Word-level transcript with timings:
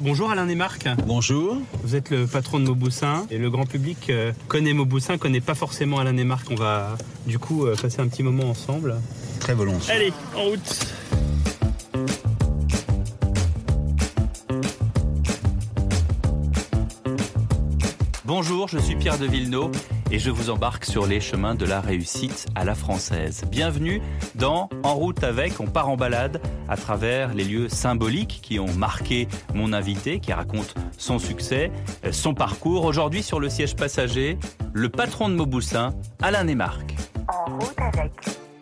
Bonjour 0.00 0.30
Alain 0.30 0.48
et 0.48 0.54
Marc. 0.54 0.86
Bonjour. 1.06 1.56
Vous 1.82 1.96
êtes 1.96 2.10
le 2.10 2.24
patron 2.28 2.60
de 2.60 2.64
Mauboussin 2.66 3.26
et 3.32 3.38
le 3.38 3.50
grand 3.50 3.66
public 3.66 4.10
euh, 4.10 4.32
connaît 4.46 4.72
Mauboussin, 4.72 5.18
connaît 5.18 5.40
pas 5.40 5.56
forcément 5.56 5.98
Alain 5.98 6.16
et 6.16 6.22
Marc. 6.22 6.46
On 6.52 6.54
va 6.54 6.96
du 7.26 7.40
coup 7.40 7.66
euh, 7.66 7.74
passer 7.74 8.00
un 8.00 8.06
petit 8.06 8.22
moment 8.22 8.44
ensemble. 8.44 8.94
Très 9.40 9.54
volontiers. 9.54 9.92
Allez, 9.92 10.12
en 10.36 10.44
route. 10.44 10.86
Bonjour, 18.24 18.68
je 18.68 18.78
suis 18.78 18.94
Pierre 18.94 19.18
de 19.18 19.26
Villeneuve 19.26 19.72
et 20.10 20.18
je 20.18 20.30
vous 20.30 20.50
embarque 20.50 20.84
sur 20.84 21.06
les 21.06 21.20
chemins 21.20 21.54
de 21.54 21.64
la 21.64 21.80
réussite 21.80 22.46
à 22.54 22.64
la 22.64 22.74
française. 22.74 23.44
Bienvenue 23.50 24.00
dans 24.34 24.68
En 24.82 24.94
route 24.94 25.22
avec, 25.22 25.60
on 25.60 25.66
part 25.66 25.88
en 25.88 25.96
balade 25.96 26.40
à 26.68 26.76
travers 26.76 27.34
les 27.34 27.44
lieux 27.44 27.68
symboliques 27.68 28.40
qui 28.42 28.58
ont 28.58 28.72
marqué 28.74 29.28
mon 29.54 29.72
invité, 29.72 30.20
qui 30.20 30.32
raconte 30.32 30.74
son 30.96 31.18
succès, 31.18 31.70
son 32.10 32.34
parcours. 32.34 32.84
Aujourd'hui 32.84 33.22
sur 33.22 33.40
le 33.40 33.48
siège 33.48 33.76
passager, 33.76 34.38
le 34.72 34.88
patron 34.88 35.28
de 35.28 35.34
Mauboussin, 35.34 35.94
Alain 36.22 36.54
Marc. 36.54 36.94
En. 37.28 37.58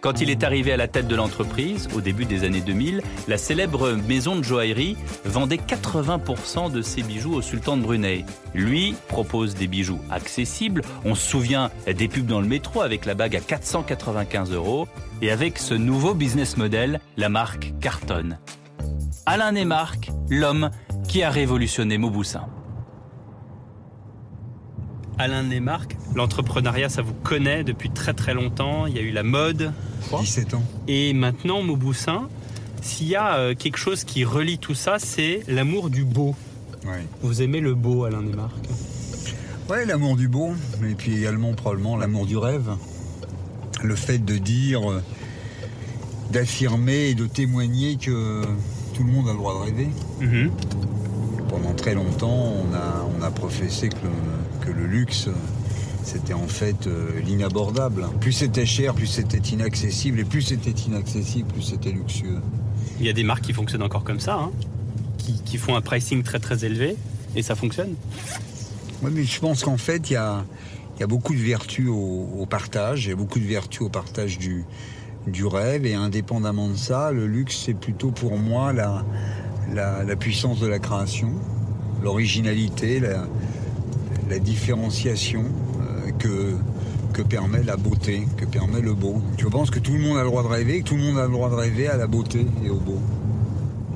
Quand 0.06 0.20
il 0.20 0.30
est 0.30 0.44
arrivé 0.44 0.70
à 0.70 0.76
la 0.76 0.86
tête 0.86 1.08
de 1.08 1.16
l'entreprise, 1.16 1.88
au 1.92 2.00
début 2.00 2.26
des 2.26 2.44
années 2.44 2.60
2000, 2.60 3.02
la 3.26 3.36
célèbre 3.36 3.94
maison 4.06 4.36
de 4.36 4.44
joaillerie 4.44 4.96
vendait 5.24 5.56
80% 5.56 6.70
de 6.70 6.80
ses 6.80 7.02
bijoux 7.02 7.34
au 7.34 7.42
sultan 7.42 7.76
de 7.76 7.82
Brunei. 7.82 8.24
Lui 8.54 8.94
propose 9.08 9.56
des 9.56 9.66
bijoux 9.66 9.98
accessibles. 10.08 10.82
On 11.04 11.16
se 11.16 11.28
souvient 11.28 11.72
des 11.92 12.06
pubs 12.06 12.24
dans 12.24 12.40
le 12.40 12.46
métro 12.46 12.82
avec 12.82 13.04
la 13.04 13.14
bague 13.14 13.34
à 13.34 13.40
495 13.40 14.52
euros. 14.52 14.86
Et 15.22 15.32
avec 15.32 15.58
ce 15.58 15.74
nouveau 15.74 16.14
business 16.14 16.56
model, 16.56 17.00
la 17.16 17.28
marque 17.28 17.72
cartonne. 17.80 18.38
Alain 19.26 19.64
Marc, 19.64 20.12
l'homme 20.30 20.70
qui 21.08 21.24
a 21.24 21.30
révolutionné 21.30 21.98
Mauboussin. 21.98 22.46
Alain 25.18 25.44
Marc, 25.60 25.96
l'entrepreneuriat, 26.14 26.88
ça 26.88 27.00
vous 27.00 27.14
connaît 27.14 27.64
depuis 27.64 27.90
très 27.90 28.12
très 28.12 28.34
longtemps. 28.34 28.86
Il 28.86 28.94
y 28.94 28.98
a 28.98 29.02
eu 29.02 29.12
la 29.12 29.22
mode, 29.22 29.72
17 30.20 30.54
ans. 30.54 30.62
Et 30.88 31.14
maintenant, 31.14 31.62
Mauboussin, 31.62 32.28
s'il 32.82 33.08
y 33.08 33.16
a 33.16 33.36
euh, 33.36 33.54
quelque 33.54 33.78
chose 33.78 34.04
qui 34.04 34.24
relie 34.24 34.58
tout 34.58 34.74
ça, 34.74 34.98
c'est 34.98 35.42
l'amour 35.48 35.90
du 35.90 36.04
beau. 36.04 36.34
Vous 37.22 37.42
aimez 37.42 37.60
le 37.60 37.74
beau, 37.74 38.04
Alain 38.04 38.22
Desmarques? 38.22 38.68
Oui, 39.68 39.78
l'amour 39.86 40.16
du 40.16 40.28
beau, 40.28 40.52
et 40.88 40.94
puis 40.94 41.16
également 41.16 41.52
probablement 41.54 41.96
l'amour 41.96 42.26
du 42.26 42.36
rêve. 42.36 42.70
Le 43.82 43.96
fait 43.96 44.18
de 44.18 44.36
dire, 44.38 44.88
euh, 44.88 45.02
d'affirmer 46.30 47.08
et 47.08 47.14
de 47.14 47.26
témoigner 47.26 47.96
que 47.96 48.42
tout 48.94 49.02
le 49.02 49.10
monde 49.10 49.28
a 49.28 49.32
le 49.32 49.38
droit 49.38 49.54
de 49.54 49.64
rêver. 49.64 49.88
Mhm. 50.20 50.50
Pendant 51.48 51.72
très 51.74 51.94
longtemps, 51.94 52.52
on 52.52 52.74
a, 52.74 53.08
on 53.18 53.22
a 53.22 53.30
professé 53.30 53.88
que 53.88 53.96
le 53.96 54.10
luxe 54.72 55.28
c'était 56.06 56.34
en 56.34 56.46
fait 56.46 56.86
euh, 56.86 57.20
l'inabordable. 57.20 58.06
Plus 58.20 58.32
c'était 58.32 58.64
cher, 58.64 58.94
plus 58.94 59.06
c'était 59.06 59.38
inaccessible, 59.38 60.20
et 60.20 60.24
plus 60.24 60.42
c'était 60.42 60.70
inaccessible, 60.70 61.48
plus 61.52 61.62
c'était 61.62 61.90
luxueux. 61.90 62.38
Il 63.00 63.06
y 63.06 63.10
a 63.10 63.12
des 63.12 63.24
marques 63.24 63.42
qui 63.42 63.52
fonctionnent 63.52 63.82
encore 63.82 64.04
comme 64.04 64.20
ça, 64.20 64.34
hein, 64.34 64.52
qui, 65.44 65.58
font 65.58 65.74
un 65.74 65.80
pricing 65.80 66.22
très 66.22 66.38
très 66.38 66.64
élevé, 66.64 66.96
et 67.34 67.42
ça 67.42 67.56
fonctionne. 67.56 67.94
Oui, 69.02 69.10
mais 69.12 69.24
je 69.24 69.40
pense 69.40 69.64
qu'en 69.64 69.76
fait, 69.76 70.10
il 70.10 70.12
y 70.12 70.16
a, 70.16 70.44
beaucoup 71.08 71.34
de 71.34 71.40
vertus 71.40 71.88
au, 71.88 72.46
partage, 72.48 73.06
il 73.06 73.08
y 73.08 73.12
a 73.12 73.16
beaucoup 73.16 73.40
de 73.40 73.44
vertus 73.44 73.82
au 73.82 73.88
partage 73.88 74.38
du, 74.38 74.64
du 75.26 75.44
rêve, 75.44 75.84
et 75.86 75.94
indépendamment 75.94 76.68
de 76.68 76.76
ça, 76.76 77.10
le 77.10 77.26
luxe, 77.26 77.64
c'est 77.66 77.74
plutôt 77.74 78.12
pour 78.12 78.38
moi 78.38 78.72
la, 78.72 79.04
la, 79.74 80.16
puissance 80.16 80.60
de 80.60 80.68
la 80.68 80.78
création, 80.78 81.32
l'originalité, 82.02 83.00
la, 83.00 83.26
la 84.28 84.38
différenciation, 84.38 85.44
que, 86.18 86.54
que 87.12 87.22
permet 87.22 87.62
la 87.62 87.76
beauté, 87.76 88.26
que 88.36 88.44
permet 88.44 88.80
le 88.80 88.94
beau. 88.94 89.22
Je 89.38 89.46
pense 89.46 89.70
que 89.70 89.78
tout 89.78 89.92
le 89.92 90.00
monde 90.00 90.18
a 90.18 90.22
le 90.22 90.28
droit 90.28 90.42
de 90.42 90.48
rêver, 90.48 90.80
que 90.80 90.88
tout 90.88 90.96
le 90.96 91.02
monde 91.02 91.18
a 91.18 91.26
le 91.26 91.32
droit 91.32 91.50
de 91.50 91.54
rêver 91.54 91.88
à 91.88 91.96
la 91.96 92.06
beauté 92.06 92.46
et 92.64 92.70
au 92.70 92.78
beau? 92.78 93.00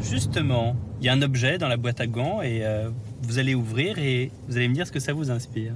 Justement, 0.01 0.77
il 1.01 1.07
y 1.07 1.09
a 1.09 1.13
un 1.13 1.23
objet 1.23 1.59
dans 1.59 1.69
la 1.69 1.77
boîte 1.77 2.01
à 2.01 2.07
gants 2.07 2.41
et 2.43 2.61
euh, 2.63 2.91
vous 3.23 3.39
allez 3.39 3.55
ouvrir 3.55 3.99
et 3.99 4.31
vous 4.49 4.57
allez 4.57 4.69
me 4.69 4.75
dire 4.75 4.87
ce 4.87 4.93
que 4.93 5.01
ça 5.01 5.13
vous 5.13 5.31
inspire. 5.31 5.73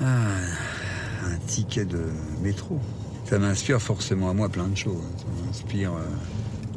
Ah, 0.00 0.38
un 1.26 1.36
ticket 1.46 1.84
de 1.84 2.06
métro. 2.42 2.80
Ça 3.24 3.38
m'inspire 3.38 3.80
forcément 3.80 4.30
à 4.30 4.34
moi 4.34 4.48
plein 4.48 4.66
de 4.66 4.76
choses. 4.76 5.02
Ça 5.16 5.24
m'inspire. 5.46 5.92
Euh, 5.92 6.04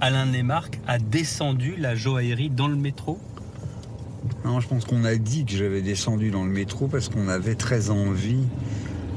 Alain 0.02 0.26
Nemarc 0.26 0.80
a 0.88 0.98
descendu 0.98 1.76
la 1.78 1.96
joaillerie 1.96 2.50
dans 2.50 2.68
le 2.68 2.76
métro 2.76 3.20
non, 4.44 4.60
je 4.60 4.68
pense 4.68 4.86
qu'on 4.86 5.04
a 5.06 5.16
dit 5.16 5.46
que 5.46 5.52
j'avais 5.52 5.82
descendu 5.82 6.30
dans 6.32 6.44
le 6.44 6.52
métro 6.52 6.88
parce 6.88 7.10
qu'on 7.10 7.28
avait 7.28 7.56
très 7.56 7.90
envie 7.90 8.44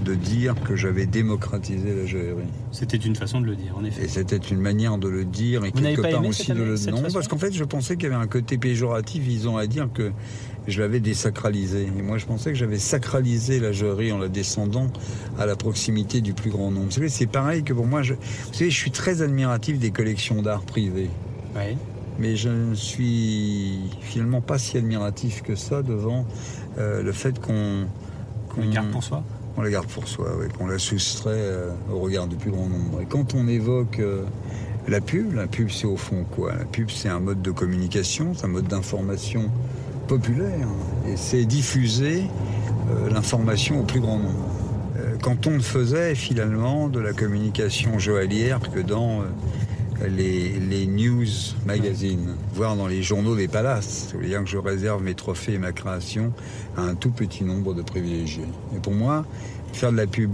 de 0.05 0.15
dire 0.15 0.55
que 0.65 0.77
j'avais 0.77 1.07
démocratisé 1.07 1.95
la 1.95 2.07
joaillerie. 2.07 2.47
C'était 2.73 2.97
une 2.97 3.17
façon 3.17 3.41
de 3.41 3.47
le 3.47 3.57
dire, 3.57 3.77
en 3.77 3.85
effet. 3.85 4.05
Et 4.05 4.09
c'était 4.09 4.37
une 4.37 4.61
manière 4.61 4.97
de 4.97 5.09
le 5.09 5.25
dire 5.25 5.65
et 5.65 5.73
quelque 5.73 6.01
part 6.01 6.25
aussi 6.25 6.53
de 6.53 6.63
le. 6.63 6.91
Non, 6.91 7.03
parce 7.13 7.29
qu'en 7.29 7.39
fait, 7.39 7.53
je 7.53 7.65
pensais 7.65 7.97
qu'il 7.97 8.05
y 8.05 8.13
avait 8.13 8.23
un 8.23 8.29
côté 8.29 8.59
péjoratif 8.59 9.23
visant 9.23 9.57
à 9.57 9.67
dire 9.67 9.89
que 9.93 10.13
je 10.69 10.81
l'avais 10.81 11.01
désacralisé. 11.01 11.83
Et 11.83 12.03
moi, 12.03 12.19
je 12.19 12.27
pensais 12.27 12.51
que 12.51 12.57
j'avais 12.57 12.79
sacralisé 12.79 13.59
la 13.59 13.73
joaillerie 13.73 14.13
en 14.13 14.19
la 14.19 14.29
descendant 14.29 14.89
à 15.39 15.47
la 15.47 15.57
proximité 15.57 16.21
du 16.21 16.35
plus 16.35 16.51
grand 16.51 16.71
nombre. 16.71 16.87
Vous 16.87 16.93
savez, 16.93 17.09
c'est 17.09 17.27
pareil 17.27 17.63
que 17.65 17.73
pour 17.73 17.87
moi. 17.87 18.03
Je... 18.03 18.15
Vous 18.15 18.53
savez, 18.53 18.71
je 18.71 18.77
suis 18.77 18.91
très 18.91 19.23
admiratif 19.23 19.79
des 19.79 19.91
collections 19.91 20.43
d'art 20.43 20.63
privées. 20.63 21.11
Oui 21.57 21.77
mais 22.19 22.37
je 22.37 22.49
ne 22.49 22.75
suis 22.75 23.79
finalement 24.01 24.41
pas 24.41 24.59
si 24.59 24.77
admiratif 24.77 25.43
que 25.43 25.55
ça 25.55 25.83
devant 25.83 26.27
euh, 26.79 27.03
le 27.03 27.13
fait 27.13 27.41
qu'on 27.41 27.87
qu 28.55 28.61
les 28.61 28.69
garde 28.71 28.91
pour 28.91 29.05
soi. 29.05 29.23
On 29.57 29.63
les 29.63 29.71
garde 29.71 29.87
pour 29.87 30.07
soi, 30.07 30.29
oui, 30.39 30.47
qu'on 30.57 30.67
la 30.67 30.79
soustrait 30.79 31.31
euh, 31.35 31.71
au 31.93 31.99
regard 31.99 32.27
du 32.27 32.37
plus 32.37 32.51
grand 32.51 32.69
nombre. 32.69 33.01
Et 33.01 33.07
quand 33.07 33.35
on 33.35 33.49
évoque 33.49 33.99
euh, 34.01 34.25
la 34.89 35.01
pub, 35.01 35.33
la 35.35 35.47
pub 35.47 35.71
c'est 35.71 35.87
au 35.87 35.97
fond 35.97 36.25
quoi? 36.31 36.55
La 36.55 36.65
pub 36.65 36.91
c'est 36.91 37.09
un 37.09 37.21
mode 37.21 37.43
de 37.43 37.51
communication, 37.51 38.35
c'est 38.35 38.47
un 38.47 38.49
mode 38.49 38.67
d'information 38.67 39.51
populaire, 40.09 40.67
et 41.07 41.17
c'est 41.17 41.45
diffuser 41.45 42.25
l'information 43.13 43.81
au 43.81 43.83
plus 43.85 44.01
grand 44.01 44.19
nombre. 44.19 44.49
quand 45.23 45.47
on 45.47 45.53
ne 45.53 45.61
faisait 45.61 46.15
finalement 46.15 46.89
de 46.89 46.99
la 46.99 47.13
communication 47.13 47.99
joaillière 47.99 48.61
que 48.75 48.81
dans 48.81 49.23
les, 50.07 50.87
news 50.87 51.27
magazines, 51.67 52.37
voire 52.55 52.77
dans 52.77 52.87
les 52.87 53.03
journaux 53.03 53.37
des 53.37 53.49
palaces. 53.49 54.09
Ça 54.11 54.19
veut 54.19 54.27
dire 54.27 54.43
que 54.43 54.49
je 54.49 54.59
réserve 54.59 55.03
mes 55.03 55.15
trophées 55.15 55.55
et 55.55 55.59
ma 55.59 55.73
création 55.73 56.33
à 56.77 56.83
un 56.83 56.95
tout 56.95 57.11
petit 57.11 57.45
nombre 57.45 57.75
de 57.75 57.83
privilégiés. 57.83 58.49
Et 58.77 58.79
pour 58.79 58.95
moi, 58.95 59.25
faire 59.73 59.93
de 59.93 59.97
la 59.97 60.07
pub, 60.07 60.31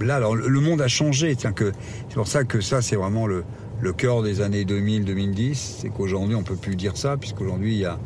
là, 0.00 0.16
alors 0.16 0.34
le 0.34 0.60
monde 0.60 0.80
a 0.80 0.88
changé. 0.88 1.36
C'est 1.38 2.14
pour 2.14 2.28
ça 2.28 2.44
que 2.44 2.60
ça, 2.60 2.82
c'est 2.82 2.96
vraiment 2.96 3.26
le, 3.26 3.44
le 3.80 3.92
cœur 3.92 4.22
des 4.22 4.40
années 4.40 4.64
2000-2010. 4.64 5.54
C'est 5.54 5.88
qu'aujourd'hui, 5.88 6.36
on 6.36 6.42
peut 6.42 6.56
plus 6.56 6.76
dire 6.76 6.96
ça, 6.96 7.16
puisqu'aujourd'hui, 7.16 7.74
il 7.74 7.80
y 7.80 7.86
a, 7.86 7.98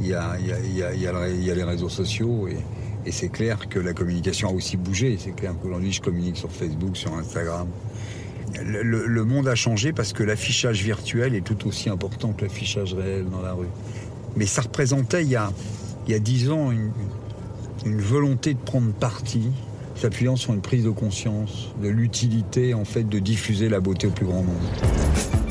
il 0.00 0.06
y, 0.06 0.14
a, 0.14 1.54
les 1.54 1.64
réseaux 1.64 1.88
sociaux 1.88 2.48
et, 2.48 2.56
c'est 3.12 3.28
clair 3.28 3.68
que 3.68 3.78
la 3.78 3.92
communication 3.92 4.48
a 4.48 4.52
aussi 4.52 4.76
bougé. 4.76 5.16
C'est 5.20 5.30
clair 5.30 5.54
qu'aujourd'hui, 5.62 5.92
je 5.92 6.00
communique 6.00 6.36
sur 6.36 6.50
Facebook, 6.50 6.96
sur 6.96 7.14
Instagram 7.14 7.68
le, 8.64 9.24
monde 9.24 9.48
a 9.48 9.54
changé 9.54 9.92
parce 9.92 10.12
que 10.12 10.22
l'affichage 10.22 10.82
virtuel 10.82 11.34
est 11.34 11.42
tout 11.42 11.66
aussi 11.66 11.88
important 11.88 12.32
que 12.32 12.42
l'affichage 12.42 12.94
réel 12.94 13.26
dans 13.28 13.42
la 13.42 13.52
rue. 13.52 13.68
Mais 14.36 14.46
ça 14.46 14.62
représentait 14.62 15.22
il 15.22 15.30
y 15.30 15.36
a, 15.36 15.52
il 16.08 16.20
dix 16.20 16.50
ans 16.50 16.70
une, 16.70 16.90
volonté 18.00 18.54
de 18.54 18.58
prendre 18.58 18.92
parti, 18.92 19.50
s'appuyant 19.94 20.36
sur 20.36 20.52
une 20.52 20.60
prise 20.60 20.84
de 20.84 20.90
conscience 20.90 21.68
de 21.80 21.88
l'utilité 21.88 22.74
en 22.74 22.84
fait 22.84 23.04
de 23.04 23.18
diffuser 23.20 23.68
la 23.68 23.80
beauté 23.80 24.08
au 24.08 24.10
plus 24.10 24.26
grand 24.26 24.42
nombre. 24.42 25.45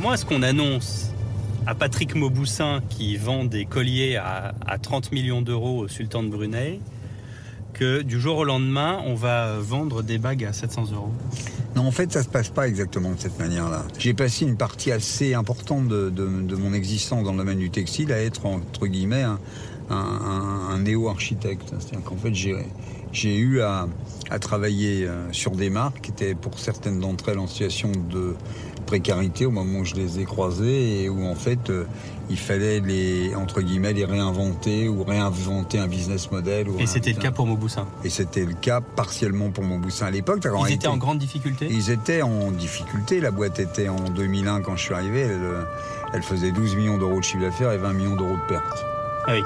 Comment 0.00 0.14
est-ce 0.14 0.24
qu'on 0.24 0.42
annonce 0.42 1.10
à 1.66 1.74
Patrick 1.74 2.14
Mauboussin 2.14 2.80
qui 2.88 3.18
vend 3.18 3.44
des 3.44 3.66
colliers 3.66 4.16
à, 4.16 4.54
à 4.66 4.78
30 4.78 5.12
millions 5.12 5.42
d'euros 5.42 5.80
au 5.80 5.88
sultan 5.88 6.22
de 6.22 6.30
Brunei 6.30 6.80
que 7.74 8.00
du 8.00 8.18
jour 8.18 8.38
au 8.38 8.44
lendemain, 8.44 9.02
on 9.04 9.14
va 9.14 9.58
vendre 9.58 10.02
des 10.02 10.16
bagues 10.16 10.46
à 10.46 10.54
700 10.54 10.92
euros? 10.94 11.12
Non, 11.76 11.86
en 11.86 11.90
fait, 11.90 12.10
ça 12.10 12.22
se 12.22 12.30
passe 12.30 12.48
pas 12.48 12.66
exactement 12.66 13.12
de 13.12 13.20
cette 13.20 13.38
manière-là. 13.38 13.84
J'ai 13.98 14.14
passé 14.14 14.46
une 14.46 14.56
partie 14.56 14.90
assez 14.90 15.34
importante 15.34 15.88
de, 15.88 16.54
mon 16.56 16.72
existence 16.72 17.22
dans 17.22 17.32
le 17.32 17.38
domaine 17.38 17.58
du 17.58 17.68
textile 17.68 18.10
à 18.10 18.22
être, 18.22 18.46
entre 18.46 18.86
guillemets, 18.86 19.26
un, 19.90 20.78
néo-architecte. 20.78 21.74
C'est-à-dire 21.78 22.04
qu'en 22.04 22.16
fait, 22.16 22.34
j'ai 22.34 22.56
eu 23.24 23.60
à, 23.60 23.88
travailler 24.40 25.08
sur 25.32 25.52
des 25.52 25.70
marques 25.70 26.00
qui 26.02 26.10
étaient 26.12 26.34
pour 26.34 26.58
certaines 26.58 27.00
d'entre 27.00 27.30
elles 27.30 27.38
en 27.38 27.48
situation 27.48 27.90
de 27.90 28.34
précarité 28.86 29.44
au 29.46 29.50
moment 29.50 29.80
où 29.80 29.84
je 29.84 29.94
les 29.94 30.20
ai 30.20 30.24
croisées 30.24 31.02
et 31.02 31.08
où 31.08 31.24
en 31.26 31.34
fait 31.34 31.70
il 32.30 32.38
fallait 32.38 32.80
les 32.80 33.34
entre 33.34 33.60
guillemets 33.60 33.92
les 33.92 34.04
réinventer 34.04 34.88
ou 34.88 35.02
réinventer 35.02 35.78
un 35.78 35.88
business 35.88 36.30
model. 36.30 36.68
et 36.78 36.86
c'était 36.86 37.12
le 37.12 37.18
cas 37.18 37.32
pour 37.32 37.46
Mauboussin. 37.46 37.86
Et 38.04 38.08
c'était 38.08 38.44
le 38.44 38.54
cas 38.54 38.80
partiellement 38.80 39.50
pour 39.50 39.64
Mauboussin 39.64 40.06
à 40.06 40.10
l'époque. 40.10 40.46
Ils 40.68 40.74
étaient 40.74 40.86
en 40.86 40.96
grande 40.96 41.18
difficulté? 41.18 41.68
Ils 41.70 41.90
étaient 41.90 42.22
en 42.22 42.52
difficulté. 42.52 43.20
La 43.20 43.32
boîte 43.32 43.58
était 43.58 43.88
en 43.88 44.08
2001 44.10 44.60
quand 44.60 44.76
je 44.76 44.82
suis 44.84 44.94
arrivé. 44.94 45.22
Elle, 45.22 45.40
elle 46.12 46.22
faisait 46.22 46.52
12 46.52 46.76
millions 46.76 46.98
d'euros 46.98 47.18
de 47.18 47.24
chiffre 47.24 47.42
d'affaires 47.42 47.72
et 47.72 47.78
20 47.78 47.92
millions 47.92 48.16
d'euros 48.16 48.36
de 48.36 48.48
pertes. 48.48 48.84
Ah 49.26 49.32
oui. 49.32 49.42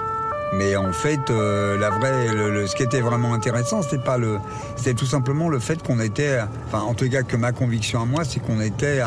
Mais 0.57 0.77
en 0.77 0.93
fait, 0.93 1.31
euh, 1.31 2.67
ce 2.67 2.77
qui 2.77 2.85
était 2.85 3.01
vraiment 3.01 3.35
intéressant, 3.35 3.83
c'était 3.83 3.99
pas 3.99 4.19
tout 4.19 5.07
simplement 5.07 5.49
le 5.49 5.59
fait 5.59 5.83
qu'on 5.83 5.99
était, 6.01 6.39
en 6.73 6.95
tout 6.95 7.09
cas 7.09 7.23
que 7.23 7.37
ma 7.37 7.53
conviction 7.53 8.01
à 8.01 8.05
moi, 8.05 8.25
c'est 8.25 8.41
qu'on 8.41 8.61
était 8.61 9.01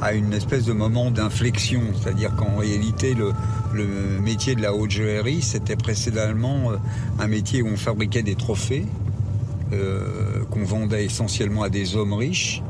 à, 0.00 0.12
une 0.12 0.32
espèce 0.32 0.64
de 0.64 0.72
moment 0.72 1.10
d'inflexion, 1.10 1.82
c'est-à-dire 1.94 2.34
qu'en 2.34 2.56
réalité, 2.56 3.14
le, 3.14 3.32
métier 4.20 4.54
de 4.56 4.62
la 4.62 4.74
haute 4.74 4.90
joaillerie, 4.90 5.42
c'était 5.42 5.76
précédemment 5.76 6.72
euh, 6.72 6.76
un 7.20 7.28
métier 7.28 7.62
où 7.62 7.68
on 7.68 7.76
fabriquait 7.76 8.22
des 8.22 8.34
trophées, 8.34 8.86
euh, 9.72 10.44
qu'on 10.50 10.64
vendait 10.64 11.04
essentiellement 11.04 11.62
à 11.62 11.68
des 11.68 11.96
hommes 11.96 12.14
riches, 12.14 12.62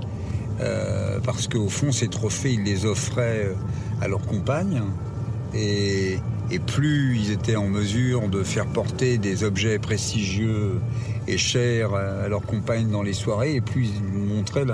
parce 1.24 1.46
qu'au 1.46 1.68
fond, 1.68 1.92
ces 1.92 2.08
trophées, 2.08 2.54
ils 2.54 2.64
les 2.64 2.84
offraient 2.84 3.54
à 4.00 4.08
leurs 4.08 4.26
compagnes 4.26 4.82
et 5.54 6.18
plus 6.66 7.18
ils 7.18 7.32
étaient 7.32 7.56
en 7.56 7.68
mesure 7.68 8.28
de 8.28 8.42
faire 8.42 8.66
porter 8.66 9.18
des 9.18 9.44
objets 9.44 9.78
prestigieux 9.78 10.80
et 11.26 11.36
chers 11.36 11.94
à 11.94 12.28
leurs 12.28 12.42
compagnes 12.42 12.90
dans 12.90 13.02
les 13.02 13.12
soirées, 13.12 13.54
et 13.56 13.60
plus 13.60 13.90
ils 13.96 14.18
montraient 14.18 14.64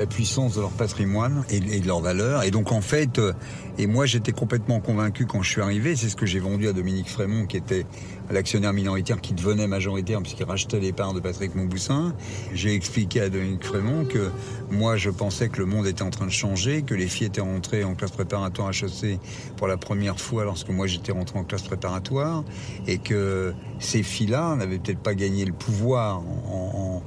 la 0.00 0.06
puissance 0.06 0.54
de 0.54 0.62
leur 0.62 0.70
patrimoine 0.70 1.44
et, 1.50 1.60
de 1.60 1.86
leur 1.86 2.00
valeur. 2.00 2.42
Et 2.42 2.50
donc 2.50 2.72
en 2.72 2.80
fait, 2.80 3.18
euh, 3.18 3.34
et 3.76 3.86
moi 3.86 4.06
j'étais 4.06 4.32
complètement 4.32 4.80
convaincu 4.80 5.26
quand 5.26 5.42
je 5.42 5.50
suis 5.50 5.60
arrivé, 5.60 5.94
c'est 5.94 6.08
ce 6.08 6.16
que 6.16 6.24
j'ai 6.24 6.40
vendu 6.40 6.68
à 6.68 6.72
Dominique 6.72 7.10
Frémont, 7.10 7.44
qui 7.44 7.58
était 7.58 7.84
l'actionnaire 8.30 8.72
minoritaire 8.72 9.20
qui 9.20 9.34
devenait 9.34 9.66
majoritaire 9.66 10.22
puisqu'il 10.22 10.44
rachetait 10.44 10.80
les 10.80 10.92
parts 10.92 11.12
de 11.12 11.20
Patrick 11.20 11.54
Montboussin. 11.54 12.14
J'ai 12.54 12.74
expliqué 12.74 13.20
à 13.20 13.28
Dominique 13.28 13.62
Frémont 13.62 14.06
que 14.06 14.30
moi 14.70 14.96
je 14.96 15.10
pensais 15.10 15.50
que 15.50 15.58
le 15.58 15.66
monde 15.66 15.86
était 15.86 16.02
en 16.02 16.10
train 16.10 16.26
de 16.26 16.32
changer, 16.32 16.80
que 16.80 16.94
les 16.94 17.06
filles 17.06 17.26
étaient 17.26 17.42
rentrées 17.42 17.84
en 17.84 17.94
classe 17.94 18.12
préparatoire 18.12 18.68
à 18.68 18.70
HEC 18.70 19.20
pour 19.58 19.68
la 19.68 19.76
première 19.76 20.18
fois 20.18 20.44
lorsque 20.44 20.70
moi 20.70 20.86
j'étais 20.86 21.12
rentré 21.12 21.38
en 21.38 21.44
classe 21.44 21.62
préparatoire 21.62 22.42
et 22.86 22.96
que 22.96 23.52
ces 23.80 24.02
filles-là 24.02 24.56
n'avaient 24.56 24.78
peut-être 24.78 25.00
pas 25.00 25.14
gagné 25.14 25.44
le 25.44 25.52
pouvoir 25.52 26.20
en, 26.20 27.02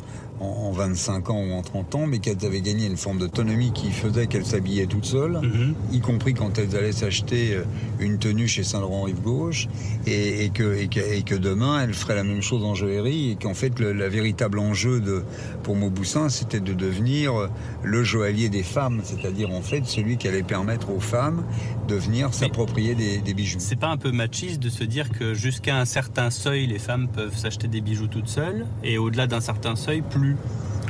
25 0.73 1.29
ans 1.29 1.41
ou 1.41 1.53
en 1.53 1.61
30 1.61 1.95
ans, 1.95 2.07
mais 2.07 2.19
qu'elles 2.19 2.45
avaient 2.45 2.61
gagné 2.61 2.87
une 2.87 2.97
forme 2.97 3.19
d'autonomie 3.19 3.71
qui 3.71 3.91
faisait 3.91 4.27
qu'elles 4.27 4.45
s'habillaient 4.45 4.85
toutes 4.85 5.05
seules, 5.05 5.39
mhm. 5.41 5.75
y 5.91 5.99
compris 5.99 6.33
quand 6.33 6.57
elles 6.57 6.75
allaient 6.75 6.91
s'acheter 6.91 7.55
euh, 7.55 7.63
une 7.99 8.17
tenue 8.17 8.47
chez 8.47 8.63
Saint-Laurent-Rive-Gauche, 8.63 9.67
et, 10.05 10.49
que, 10.53 10.75
et, 10.77 10.87
que, 10.87 11.35
demain 11.35 11.81
elles 11.81 11.93
feraient 11.93 12.15
la 12.15 12.23
même 12.23 12.41
chose 12.41 12.63
en 12.63 12.75
joaillerie, 12.75 13.31
et 13.31 13.35
qu'en 13.35 13.53
fait 13.53 13.79
le 13.79 13.93
la 13.93 14.09
véritable 14.09 14.59
enjeu 14.59 14.99
de, 14.99 15.23
pour 15.61 15.75
Mauboussin, 15.75 16.29
c'était 16.29 16.59
de 16.59 16.73
devenir 16.73 17.35
euh, 17.35 17.47
le 17.83 18.03
joaillier 18.03 18.49
des 18.49 18.63
femmes, 18.63 19.01
c'est-à-dire 19.03 19.51
en 19.51 19.61
fait 19.61 19.85
celui 19.85 20.17
qui 20.17 20.27
allait 20.27 20.43
permettre 20.43 20.89
aux 20.89 20.99
femmes 20.99 21.43
de 21.87 21.95
venir 21.95 22.33
s'approprier 22.33 22.95
des, 22.95 23.19
des, 23.19 23.33
bijoux. 23.33 23.59
C'est 23.59 23.79
pas 23.79 23.89
un 23.89 23.97
peu 23.97 24.11
machiste 24.11 24.61
de 24.61 24.69
se 24.69 24.83
dire 24.83 25.09
que 25.09 25.33
jusqu'à 25.33 25.77
un 25.77 25.85
certain 25.85 26.29
seuil, 26.29 26.67
les 26.67 26.79
femmes 26.79 27.07
peuvent 27.07 27.37
s'acheter 27.37 27.67
des 27.67 27.81
bijoux 27.81 28.07
toutes 28.07 28.27
seules, 28.27 28.65
et 28.83 28.97
au-delà 28.97 29.27
d'un 29.27 29.41
certain 29.41 29.75
seuil, 29.75 30.01
plus 30.01 30.32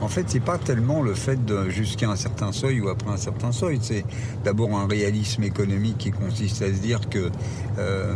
en 0.01 0.09
fait, 0.09 0.25
c'est 0.27 0.41
pas 0.41 0.57
tellement 0.57 1.01
le 1.01 1.13
fait 1.13 1.45
de 1.45 1.69
jusqu'à 1.69 2.09
un 2.09 2.17
certain 2.17 2.51
seuil 2.51 2.81
ou 2.81 2.89
après 2.89 3.09
un 3.09 3.17
certain 3.17 3.51
seuil. 3.53 3.79
C'est 3.81 4.03
d'abord 4.43 4.77
un 4.77 4.85
réalisme 4.85 5.43
économique 5.43 5.97
qui 5.97 6.11
consiste 6.11 6.61
à 6.61 6.67
se 6.67 6.79
dire 6.79 7.09
que 7.09 7.29
euh, 7.77 8.13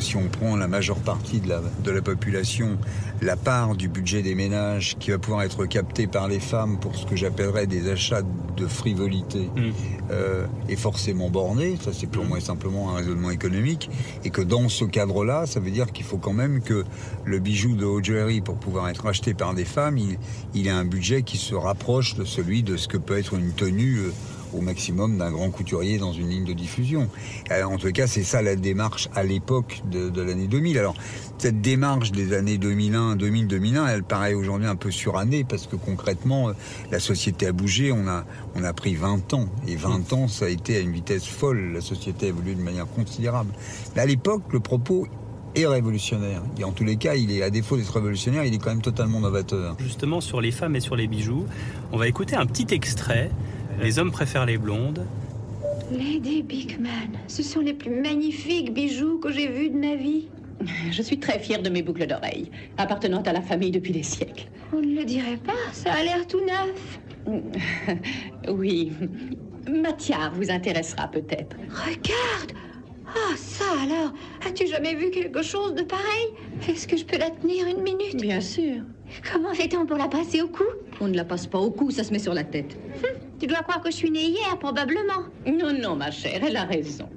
si 0.00 0.16
on 0.16 0.28
prend 0.28 0.56
la 0.56 0.68
majeure 0.68 0.98
partie 0.98 1.40
de 1.40 1.48
la, 1.48 1.62
de 1.84 1.90
la 1.90 2.02
population, 2.02 2.78
la 3.22 3.36
part 3.36 3.74
du 3.76 3.88
budget 3.88 4.22
des 4.22 4.34
ménages 4.34 4.96
qui 4.98 5.10
va 5.10 5.18
pouvoir 5.18 5.42
être 5.42 5.66
captée 5.66 6.06
par 6.06 6.28
les 6.28 6.40
femmes 6.40 6.78
pour 6.78 6.96
ce 6.96 7.06
que 7.06 7.16
j'appellerais 7.16 7.66
des 7.66 7.90
achats 7.90 8.22
de 8.56 8.66
frivolité 8.66 9.50
mm. 9.56 9.70
euh, 10.10 10.46
est 10.68 10.76
forcément 10.76 11.30
bornée. 11.30 11.78
Ça, 11.82 11.92
c'est 11.92 12.06
purement 12.06 12.36
et 12.36 12.40
simplement 12.40 12.90
un 12.90 12.96
raisonnement 12.96 13.30
économique. 13.30 13.90
Et 14.24 14.30
que 14.30 14.42
dans 14.42 14.68
ce 14.68 14.84
cadre-là, 14.84 15.46
ça 15.46 15.60
veut 15.60 15.70
dire 15.70 15.92
qu'il 15.92 16.04
faut 16.04 16.18
quand 16.18 16.32
même 16.32 16.62
que 16.62 16.84
le 17.24 17.38
bijou 17.38 17.76
de 17.76 17.84
haute 17.84 18.04
joaillerie, 18.04 18.40
pour 18.40 18.56
pouvoir 18.56 18.88
être 18.88 19.06
acheté 19.06 19.34
par 19.34 19.54
des 19.54 19.64
femmes, 19.64 19.98
il, 19.98 20.18
il 20.54 20.68
a 20.68 20.76
un 20.76 20.84
budget 20.84 21.22
qui 21.22 21.36
se 21.36 21.54
rapproche 21.54 22.14
de 22.14 22.24
celui 22.24 22.62
de 22.62 22.76
ce 22.76 22.88
que 22.88 22.96
peut 22.96 23.18
être 23.18 23.34
une 23.34 23.52
tenue. 23.52 23.98
Euh, 23.98 24.12
au 24.54 24.60
maximum 24.60 25.18
d'un 25.18 25.30
grand 25.30 25.50
couturier 25.50 25.98
dans 25.98 26.12
une 26.12 26.28
ligne 26.28 26.44
de 26.44 26.52
diffusion. 26.52 27.08
Euh, 27.50 27.64
en 27.64 27.76
tout 27.76 27.90
cas, 27.92 28.06
c'est 28.06 28.22
ça 28.22 28.42
la 28.42 28.56
démarche 28.56 29.08
à 29.14 29.22
l'époque 29.22 29.82
de, 29.90 30.20
l'année 30.20 30.46
2000. 30.46 30.78
Alors, 30.78 30.94
cette 31.38 31.60
démarche 31.60 32.12
des 32.12 32.32
années 32.32 32.58
2001, 32.58 33.16
2000, 33.16 33.46
2001, 33.46 33.86
elle 33.86 34.02
paraît 34.02 34.34
aujourd'hui 34.34 34.66
un 34.66 34.76
peu 34.76 34.90
surannée 34.90 35.44
parce 35.44 35.66
que 35.66 35.76
concrètement, 35.76 36.48
euh, 36.48 36.52
la 36.90 37.00
société 37.00 37.46
a 37.46 37.52
bougé. 37.52 37.92
On 37.92 38.06
a, 38.08 38.24
on 38.54 38.64
a 38.64 38.72
pris 38.72 38.94
20 38.94 39.34
ans. 39.34 39.48
Et 39.66 39.76
20 39.76 40.12
ans, 40.12 40.28
ça 40.28 40.46
a 40.46 40.48
été 40.48 40.76
à 40.76 40.80
une 40.80 40.92
vitesse 40.92 41.26
folle. 41.26 41.72
La 41.74 41.80
société 41.80 42.26
a 42.26 42.28
évolué 42.30 42.54
de 42.54 42.62
manière 42.62 42.86
considérable. 42.86 43.52
Mais 43.94 44.02
à 44.02 44.06
l'époque, 44.06 44.42
le 44.52 44.60
propos 44.60 45.06
est 45.54 45.66
révolutionnaire. 45.66 46.42
Et 46.58 46.64
en 46.64 46.72
tous 46.72 46.84
les 46.84 46.96
cas, 46.96 47.14
il 47.14 47.30
est, 47.32 47.42
à 47.42 47.50
défaut 47.50 47.76
d'être 47.76 47.92
révolutionnaire, 47.92 48.44
il 48.44 48.54
est 48.54 48.58
quand 48.58 48.70
même 48.70 48.82
totalement 48.82 49.20
novateur. 49.20 49.76
Justement, 49.78 50.20
sur 50.20 50.40
les 50.40 50.50
femmes 50.50 50.76
et 50.76 50.80
sur 50.80 50.96
les 50.96 51.06
bijoux, 51.06 51.46
on 51.92 51.98
va 51.98 52.08
écouter 52.08 52.36
un 52.36 52.46
petit 52.46 52.72
extrait 52.74 53.30
les 53.80 53.98
hommes 53.98 54.10
préfèrent 54.10 54.46
les 54.46 54.58
blondes. 54.58 55.06
Lady 55.90 56.42
Bigman, 56.42 57.18
ce 57.26 57.42
sont 57.42 57.60
les 57.60 57.74
plus 57.74 57.90
magnifiques 57.90 58.72
bijoux 58.72 59.18
que 59.18 59.32
j'ai 59.32 59.48
vus 59.48 59.70
de 59.70 59.76
ma 59.78 59.96
vie. 59.96 60.28
Je 60.90 61.02
suis 61.02 61.18
très 61.18 61.38
fière 61.38 61.62
de 61.62 61.70
mes 61.70 61.82
boucles 61.82 62.06
d'oreilles, 62.06 62.50
appartenant 62.76 63.22
à 63.22 63.32
la 63.32 63.40
famille 63.40 63.70
depuis 63.70 63.92
des 63.92 64.02
siècles. 64.02 64.46
On 64.72 64.80
ne 64.80 64.94
le 64.94 65.04
dirait 65.04 65.38
pas, 65.38 65.54
ça 65.72 65.92
a 65.92 66.02
l'air 66.04 66.26
tout 66.26 66.40
neuf. 66.40 67.00
oui. 68.48 68.92
Mathia 69.68 70.30
vous 70.34 70.50
intéressera 70.50 71.08
peut-être. 71.08 71.56
Regarde 71.70 72.52
Ah, 73.08 73.34
ça 73.36 73.64
alors 73.82 74.12
As-tu 74.46 74.66
jamais 74.66 74.94
vu 74.94 75.10
quelque 75.10 75.42
chose 75.42 75.74
de 75.74 75.82
pareil? 75.82 76.28
Est-ce 76.68 76.86
que 76.86 76.96
je 76.96 77.04
peux 77.04 77.18
la 77.18 77.30
tenir 77.30 77.66
une 77.66 77.82
minute? 77.82 78.20
Bien 78.20 78.40
sûr. 78.40 78.82
Comment 79.32 79.54
fait-on 79.54 79.86
pour 79.86 79.96
la 79.96 80.08
passer 80.08 80.40
au 80.42 80.48
cou? 80.48 80.64
On 81.00 81.08
ne 81.08 81.16
la 81.16 81.24
passe 81.24 81.46
pas 81.46 81.58
au 81.58 81.70
cou, 81.70 81.90
ça 81.90 82.04
se 82.04 82.12
met 82.12 82.18
sur 82.18 82.34
la 82.34 82.44
tête. 82.44 82.76
Hum, 83.04 83.10
tu 83.40 83.46
dois 83.46 83.62
croire 83.62 83.80
que 83.80 83.90
je 83.90 83.96
suis 83.96 84.10
née 84.10 84.26
hier, 84.26 84.58
probablement. 84.58 85.24
Non, 85.46 85.72
non, 85.72 85.96
ma 85.96 86.10
chère, 86.10 86.40
elle 86.46 86.56
a 86.56 86.64
raison. 86.64 87.08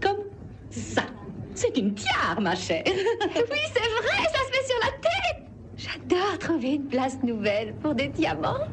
Comme 0.00 0.18
ça. 0.70 1.02
C'est 1.54 1.76
une 1.76 1.94
tiare, 1.94 2.40
ma 2.40 2.54
chère. 2.54 2.82
oui, 2.86 2.92
c'est 3.74 3.80
vrai, 3.80 4.28
ça 4.32 4.38
se 4.44 4.50
met 4.52 4.66
sur 4.66 4.78
la 4.82 4.92
tête. 5.02 5.46
J'adore 5.76 6.38
trouver 6.38 6.74
une 6.74 6.86
place 6.86 7.18
nouvelle 7.24 7.74
pour 7.82 7.94
des 7.94 8.08
diamants. 8.08 8.68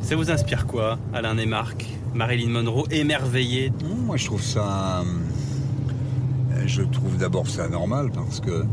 Ça 0.00 0.16
vous 0.16 0.30
inspire 0.30 0.66
quoi, 0.66 0.98
Alain 1.12 1.36
et 1.38 1.46
Marc 1.46 1.86
Marilyn 2.14 2.50
Monroe 2.50 2.86
émerveillée 2.90 3.72
Moi, 4.06 4.16
je 4.16 4.26
trouve 4.26 4.42
ça. 4.42 5.00
Euh, 5.00 6.62
je 6.66 6.82
trouve 6.82 7.18
d'abord 7.18 7.48
ça 7.48 7.68
normal 7.68 8.10
parce 8.14 8.40
que 8.40 8.64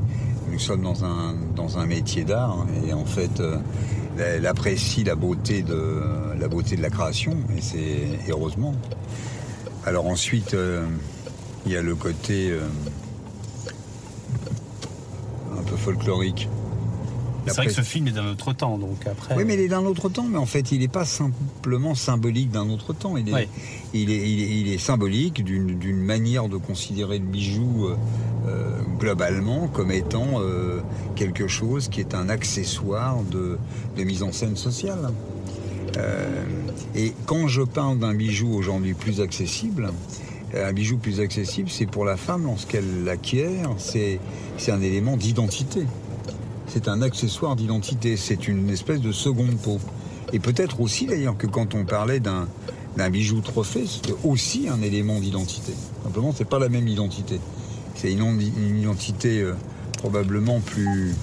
nous 0.49 0.59
sommes 0.59 0.83
dans 0.83 1.03
un, 1.03 1.35
dans 1.55 1.77
un 1.77 1.85
métier 1.85 2.23
d'art 2.23 2.65
et 2.87 2.93
en 2.93 3.05
fait, 3.05 3.39
euh, 3.39 3.57
elle 4.19 4.45
apprécie 4.47 5.03
la 5.03 5.15
beauté 5.15 5.61
de 5.61 6.01
la 6.39 6.47
beauté 6.47 6.75
de 6.75 6.81
la 6.81 6.89
création 6.89 7.37
et 7.57 7.61
c'est 7.61 8.29
heureusement. 8.29 8.73
Alors 9.85 10.07
ensuite, 10.07 10.53
euh, 10.53 10.85
il 11.65 11.71
y 11.71 11.77
a 11.77 11.81
le 11.81 11.95
côté 11.95 12.49
euh, 12.51 12.61
un 15.57 15.63
peu 15.63 15.75
folklorique 15.75 16.49
c'est 17.47 17.57
vrai 17.57 17.67
que 17.67 17.73
ce 17.73 17.81
film 17.81 18.07
est 18.07 18.11
d'un 18.11 18.27
autre 18.27 18.53
temps, 18.53 18.77
donc 18.77 19.05
après. 19.05 19.35
Oui, 19.35 19.43
mais 19.45 19.53
il 19.55 19.59
est 19.59 19.67
d'un 19.67 19.85
autre 19.85 20.09
temps, 20.09 20.25
mais 20.29 20.37
en 20.37 20.45
fait, 20.45 20.71
il 20.71 20.79
n'est 20.79 20.87
pas 20.87 21.05
simplement 21.05 21.95
symbolique 21.95 22.49
d'un 22.49 22.69
autre 22.69 22.93
temps. 22.93 23.17
Il 23.17 23.29
est, 23.29 23.49
il, 23.93 24.09
est, 24.09 24.29
il, 24.29 24.69
est, 24.69 24.77
symbolique 24.77 25.43
d'une 25.43 26.01
manière 26.01 26.49
de 26.49 26.57
considérer 26.57 27.19
le 27.19 27.25
bijou 27.25 27.85
euh, 27.85 27.91
euh, 27.91 27.95
globalement 28.99 29.67
comme 29.67 29.91
étant 29.91 30.39
euh, 30.39 30.81
quelque 31.15 31.47
chose 31.47 31.89
qui 31.89 31.99
est 31.99 32.13
un 32.13 32.29
accessoire 32.29 33.17
de, 33.23 33.57
mise 34.03 34.23
en 34.23 34.31
scène 34.31 34.55
sociale. 34.55 35.11
et 36.95 37.13
quand 37.25 37.47
je 37.47 37.61
parle 37.61 37.99
d'un 37.99 38.13
bijou 38.13 38.53
aujourd'hui 38.53 38.93
plus 38.93 39.21
accessible, 39.21 39.91
un 40.53 40.73
bijou 40.73 40.97
plus 40.97 41.19
accessible, 41.19 41.69
c'est 41.69 41.85
pour 41.85 42.05
la 42.05 42.17
femme 42.17 42.43
lorsqu'elle 42.43 43.03
l'acquiert, 43.03 43.69
c'est 43.77 44.19
un 44.67 44.81
élément 44.81 45.17
d'identité 45.17 45.85
c'est 46.67 46.89
un 46.89 47.01
accessoire 47.01 47.55
d'identité, 47.55 48.17
c'est 48.17 48.49
une 48.49 48.69
espèce 48.69 48.99
de 48.99 49.13
seconde 49.13 49.57
peau. 49.57 49.79
Et 50.33 50.39
peut-être 50.39 50.81
aussi 50.81 51.05
d'ailleurs 51.05 51.37
que 51.37 51.47
quand 51.47 51.73
on 51.73 51.85
parlait 51.85 52.19
d'un 52.19 52.47
bijou 53.09 53.39
trophée, 53.39 53.85
c'était 53.87 54.15
aussi 54.25 54.67
un 54.67 54.81
élément 54.81 55.19
d'identité. 55.19 55.73
Simplement, 56.03 56.33
c'est 56.35 56.49
pas 56.49 56.59
la 56.59 56.67
même 56.69 56.87
identité. 56.87 57.39
C'est 57.95 58.11
une, 58.11 58.77
identité 58.79 59.41
euh, 59.41 59.53
probablement 59.97 60.59
plus 60.59 61.13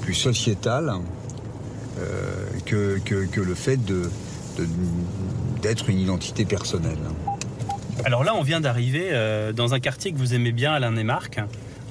plus 0.00 0.14
sociétal 0.14 0.94
que, 2.66 2.98
que, 2.98 3.40
le 3.40 3.54
fait 3.54 3.76
de, 3.76 4.10
d'être 5.62 5.88
une 5.88 6.00
identité 6.00 6.44
personnelle. 6.44 6.98
Alors 8.04 8.24
là, 8.24 8.34
on 8.34 8.42
vient 8.42 8.60
d'arriver 8.60 9.12
dans 9.54 9.74
un 9.74 9.78
quartier 9.78 10.12
que 10.12 10.18
vous 10.18 10.34
aimez 10.34 10.50
bien, 10.50 10.72
Alain 10.72 10.96
et 10.96 11.04
Marc. 11.04 11.38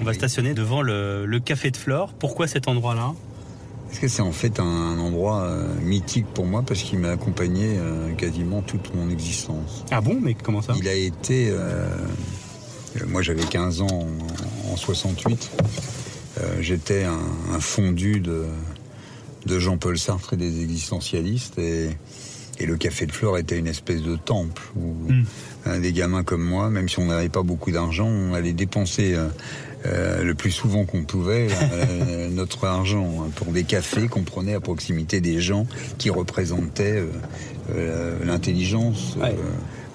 On 0.01 0.03
va 0.03 0.13
stationner 0.13 0.53
devant 0.53 0.81
le, 0.81 1.25
le 1.25 1.39
Café 1.39 1.71
de 1.71 1.77
Flore. 1.77 2.11
Pourquoi 2.13 2.47
cet 2.47 2.67
endroit-là? 2.67 3.13
Parce 3.91 3.99
que 3.99 4.07
c'est 4.07 4.21
en 4.21 4.31
fait 4.31 4.57
un, 4.61 4.97
endroit 4.99 5.41
euh, 5.41 5.67
mythique 5.81 6.25
pour 6.33 6.45
moi 6.45 6.63
parce 6.65 6.81
qu'il 6.81 6.99
m'a 6.99 7.09
accompagné 7.09 7.75
euh, 7.77 8.13
quasiment 8.13 8.61
toute 8.61 8.95
mon 8.95 9.09
existence. 9.09 9.83
Ah 9.91 9.99
bon? 9.99 10.17
Mais 10.21 10.33
comment 10.33 10.61
ça? 10.61 10.73
Il 10.77 10.87
a 10.87 10.93
été... 10.93 11.53
Euh, 12.95 13.05
moi 13.07 13.21
j'avais 13.21 13.43
15 13.43 13.81
ans 13.81 14.07
en, 14.71 14.75
68. 14.75 15.51
J'étais 16.59 17.03
un, 17.03 17.59
fondu 17.59 18.19
de, 18.19 18.45
de 19.45 19.59
Jean-Paul 19.59 19.97
Sartre 19.97 20.33
et 20.33 20.37
des 20.37 20.61
existentialistes 20.63 21.59
et, 21.59 21.89
le 22.59 22.77
Café 22.77 23.07
de 23.07 23.11
Flore 23.11 23.39
était 23.39 23.57
une 23.57 23.65
espèce 23.65 24.03
de 24.03 24.15
temple 24.15 24.61
où 24.75 25.11
hmm. 25.11 25.81
des 25.81 25.93
gamins 25.93 26.23
comme 26.23 26.43
moi, 26.43 26.69
même 26.69 26.89
si 26.89 26.99
on 26.99 27.07
n'avait 27.07 27.27
pas 27.27 27.41
beaucoup 27.41 27.71
d'argent, 27.71 28.05
on 28.05 28.35
allait 28.35 28.53
dépenser 28.53 29.17
euh, 29.85 30.23
le 30.23 30.35
plus 30.35 30.51
souvent 30.51 30.85
qu'on 30.85 31.03
pouvait 31.03 31.47
euh, 31.51 32.29
notre 32.31 32.65
argent 32.67 33.09
hein, 33.19 33.31
pour 33.35 33.47
des 33.47 33.63
cafés 33.63 34.07
qu'on 34.07 34.21
prenait 34.21 34.53
à 34.53 34.59
proximité 34.59 35.21
des 35.21 35.41
gens 35.41 35.65
qui 35.97 36.11
représentaient 36.11 37.03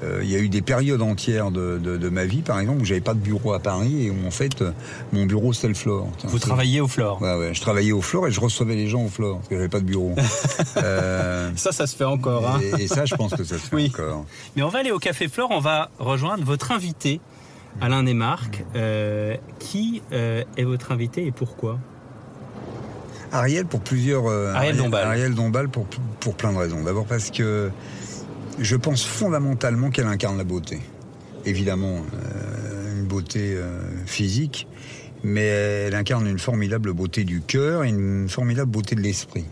euh. 0.03 0.21
Il 0.23 0.31
y 0.31 0.37
a 0.37 0.39
eu 0.39 0.49
des 0.49 0.63
périodes 0.63 1.03
entières 1.03 1.51
de, 1.51 2.09
ma 2.09 2.25
vie, 2.25 2.43
par 2.43 2.61
exemple, 2.61 2.83
où 2.83 2.85
j'avais 2.85 3.01
pas 3.01 3.15
de 3.15 3.19
bureau 3.19 3.53
à 3.53 3.59
Paris 3.59 4.07
et 4.07 4.11
où 4.11 4.27
en 4.27 4.31
fait 4.31 4.63
mon 5.13 5.27
bureau 5.27 5.53
c'était 5.53 5.69
le 5.69 5.75
Flore. 5.75 6.09
Vous 6.25 6.39
travailliez 6.39 6.81
au 6.81 6.89
Flore 6.89 7.21
ouais, 7.23 7.37
ouais, 7.37 7.55
je 7.55 7.61
travaillais 7.61 7.93
au 7.93 8.03
Flore 8.03 8.29
et 8.29 8.31
je 8.31 8.41
recevais 8.41 8.75
les 8.75 8.89
gens 8.89 9.05
au 9.05 9.09
Flore 9.09 9.39
parce 9.39 9.49
que 9.49 9.57
j'avais 9.57 9.69
pas 9.69 9.81
de 9.81 9.87
bureau. 9.87 10.15
ça, 10.75 11.73
ça 11.73 11.87
se 11.87 11.97
fait 11.97 12.05
encore. 12.05 12.49
Hein. 12.49 12.61
Et, 12.79 12.89
ça, 12.89 13.05
je 13.05 13.15
pense 13.15 13.35
que 13.35 13.45
ça 13.45 13.59
se 13.59 13.67
fait 13.67 13.87
encore. 13.89 14.25
Mais 14.55 14.63
on 14.63 14.69
va 14.69 14.81
aller 14.81 14.91
au 14.93 14.99
Café 14.99 15.29
Flore, 15.29 15.49
on 15.51 15.61
va 15.61 15.91
rejoindre 15.99 16.45
votre 16.45 16.73
invité 16.73 17.21
Alain 17.81 18.03
Desmarques. 18.03 18.65
Euh, 18.75 19.37
qui 19.59 20.03
euh, 20.13 20.45
est 20.57 20.65
votre 20.65 20.93
invité 20.93 21.27
et 21.27 21.33
pourquoi? 21.33 21.79
Ariel 23.33 23.67
pour 23.67 23.81
plusieurs. 23.81 24.27
Euh, 24.27 24.55
Ariel 24.55 24.77
Dombal. 24.77 25.07
Ariel 25.07 25.35
Dombal 25.35 25.69
pour, 25.69 25.87
pour 26.21 26.35
plein 26.35 26.53
de 26.53 26.59
raisons. 26.59 26.83
D'abord 26.85 27.07
parce 27.07 27.31
que 27.31 27.71
je 28.59 28.77
pense 28.77 29.05
fondamentalement 29.05 29.91
qu'elle 29.91 30.07
incarne 30.07 30.39
la 30.39 30.45
beauté. 30.45 30.81
Évidemment, 31.45 32.01
une 32.97 33.05
beauté 33.05 33.57
physique, 34.07 34.67
mais 35.23 35.45
elle 35.45 35.95
incarne 35.95 36.27
une 36.27 36.39
formidable 36.39 36.93
beauté 36.93 37.25
du 37.25 37.41
cœur 37.41 37.85
et 37.85 37.89
une 37.89 38.29
formidable 38.29 38.71
beauté 38.71 38.95
de 38.95 39.01
l'esprit. 39.01 39.45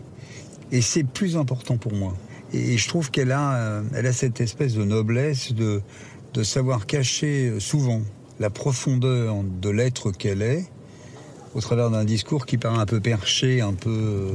Et 0.71 0.81
c'est 0.81 1.03
plus 1.03 1.37
important 1.37 1.77
pour 1.77 1.93
moi. 1.93 2.15
Et 2.53 2.77
je 2.77 2.87
trouve 2.87 3.11
qu'elle 3.11 3.31
a, 3.31 3.81
elle 3.93 4.07
a 4.07 4.13
cette 4.13 4.41
espèce 4.41 4.73
de 4.73 4.83
noblesse 4.83 5.53
de, 5.53 5.81
savoir 6.43 6.85
cacher 6.85 7.53
souvent 7.59 8.01
la 8.39 8.49
profondeur 8.49 9.37
de 9.61 9.69
l'être 9.69 10.11
qu'elle 10.11 10.41
est 10.41 10.65
au 11.53 11.61
travers 11.61 11.89
d'un 11.89 12.03
discours 12.03 12.45
qui 12.45 12.57
paraît 12.57 12.79
un 12.79 12.85
peu 12.85 12.99
perché, 12.99 13.61
un 13.61 13.71
peu 13.73 14.33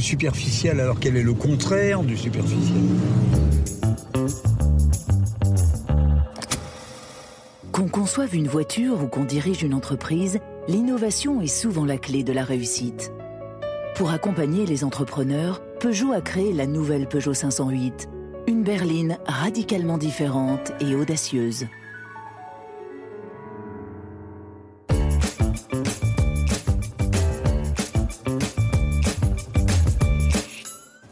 superficiel, 0.00 0.80
alors 0.80 0.98
qu'elle 0.98 1.16
est 1.16 1.22
le 1.22 1.34
contraire 1.34 2.02
du 2.02 2.16
superficiel. 2.16 2.82
Qu'on 7.72 7.88
conçoive 7.88 8.34
une 8.34 8.48
voiture 8.48 9.02
ou 9.02 9.08
qu'on 9.08 9.24
dirige 9.24 9.62
une 9.62 9.72
entreprise, 9.72 10.40
l'innovation 10.68 11.40
est 11.40 11.46
souvent 11.46 11.86
la 11.86 11.96
clé 11.96 12.22
de 12.22 12.32
la 12.34 12.44
réussite. 12.44 13.10
Pour 13.94 14.10
accompagner 14.10 14.66
les 14.66 14.84
entrepreneurs, 14.84 15.62
Peugeot 15.80 16.12
a 16.12 16.20
créé 16.20 16.52
la 16.52 16.66
nouvelle 16.66 17.08
Peugeot 17.08 17.32
508, 17.32 18.10
une 18.46 18.62
berline 18.62 19.18
radicalement 19.24 19.96
différente 19.96 20.72
et 20.80 20.94
audacieuse. 20.94 21.66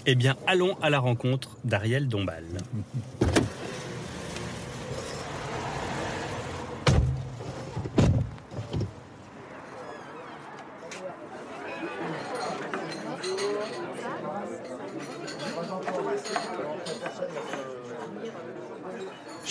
Eh 0.05 0.15
bien, 0.15 0.37
allons 0.47 0.77
à 0.83 0.91
la 0.91 0.99
rencontre 0.99 1.57
d'Ariel 1.65 2.07
Dombal. 2.07 2.45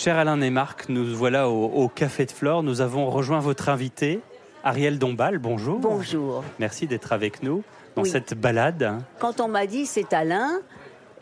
Cher 0.10 0.18
Alain 0.18 0.42
et 0.42 0.50
Marc, 0.50 0.90
nous 0.90 1.16
voilà 1.16 1.50
au, 1.50 1.88
Café 1.88 2.26
de 2.26 2.32
Flore. 2.32 2.64
Nous 2.64 2.82
avons 2.82 3.12
rejoint 3.12 3.40
votre 3.40 3.70
invité, 3.70 4.22
Ariel 4.64 4.98
Dombal. 4.98 5.38
Bonjour. 5.38 5.78
Bonjour. 5.78 6.44
Merci 6.58 6.88
d'être 6.88 7.14
avec 7.14 7.44
nous 7.44 7.62
dans 7.96 8.04
cette 8.04 8.34
balade 8.34 9.04
Quand 9.20 9.40
on 9.40 9.48
m'a 9.48 9.68
dit 9.68 9.86
c'est 9.86 10.12
Alain, 10.12 10.62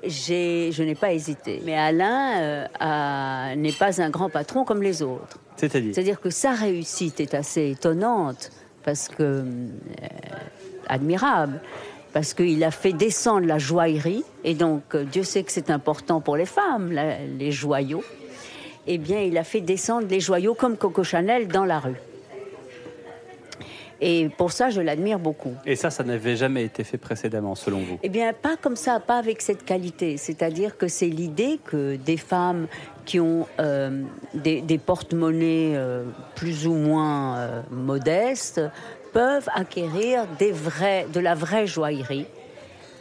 je 0.05 0.81
n'ai 0.81 0.95
pas 0.95 1.11
hésité. 1.11 1.61
Mais 1.65 1.77
Alain 1.77 2.39
euh, 2.79 3.55
n'est 3.57 3.73
pas 3.73 4.01
un 4.01 4.09
grand 4.09 4.29
patron 4.29 4.63
comme 4.63 4.81
les 4.81 5.01
autres. 5.01 5.37
C'est-à-dire? 5.57 5.93
C'est-à-dire 5.93 6.21
que 6.21 6.29
sa 6.29 6.53
réussite 6.53 7.19
est 7.19 7.33
assez 7.33 7.71
étonnante, 7.71 8.51
parce 8.85 9.09
que 9.09 9.21
euh, 9.21 9.43
admirable, 10.87 11.59
parce 12.13 12.33
qu'il 12.33 12.63
a 12.63 12.71
fait 12.71 12.93
descendre 12.93 13.47
la 13.47 13.57
joaillerie, 13.57 14.23
et 14.45 14.53
donc 14.53 14.95
euh, 14.95 15.03
Dieu 15.03 15.23
sait 15.23 15.43
que 15.43 15.51
c'est 15.51 15.71
important 15.71 16.21
pour 16.21 16.37
les 16.37 16.45
femmes, 16.45 16.93
les 17.37 17.51
joyaux. 17.51 18.05
Eh 18.87 18.97
bien, 18.97 19.21
il 19.21 19.37
a 19.37 19.43
fait 19.43 19.61
descendre 19.61 20.07
les 20.09 20.19
joyaux 20.19 20.53
comme 20.53 20.77
Coco 20.77 21.03
Chanel 21.03 21.47
dans 21.47 21.65
la 21.65 21.79
rue. 21.79 21.97
Et 23.99 24.29
pour 24.37 24.51
ça, 24.51 24.69
je 24.69 24.79
l'admire 24.79 25.19
beaucoup. 25.19 25.53
Et 25.65 25.75
ça, 25.75 25.89
ça 25.89 26.03
n'avait 26.03 26.35
jamais 26.35 26.63
été 26.63 26.83
fait 26.83 26.97
précédemment, 26.97 27.55
selon 27.55 27.79
vous? 27.79 27.97
Eh 28.03 28.09
bien, 28.09 28.31
pas 28.31 28.55
comme 28.55 28.75
ça, 28.75 28.99
pas 28.99 29.17
avec 29.17 29.41
cette 29.41 29.65
qualité. 29.65 30.17
C'est-à-dire 30.17 30.77
que 30.77 30.87
c'est 30.87 31.07
l'idée 31.07 31.59
que 31.65 31.95
des 31.95 32.17
femmes 32.17 32.67
qui 33.05 33.19
ont 33.19 33.47
euh, 33.59 34.03
des, 34.35 34.77
porte-monnaies 34.77 35.73
euh, 35.75 36.03
plus 36.35 36.67
ou 36.67 36.73
moins 36.73 37.37
euh, 37.37 37.61
modestes 37.71 38.61
peuvent 39.13 39.49
acquérir 39.55 40.27
des 40.37 40.51
vrais, 40.51 41.07
de 41.11 41.19
la 41.19 41.33
vraie 41.33 41.65
joaillerie. 41.65 42.27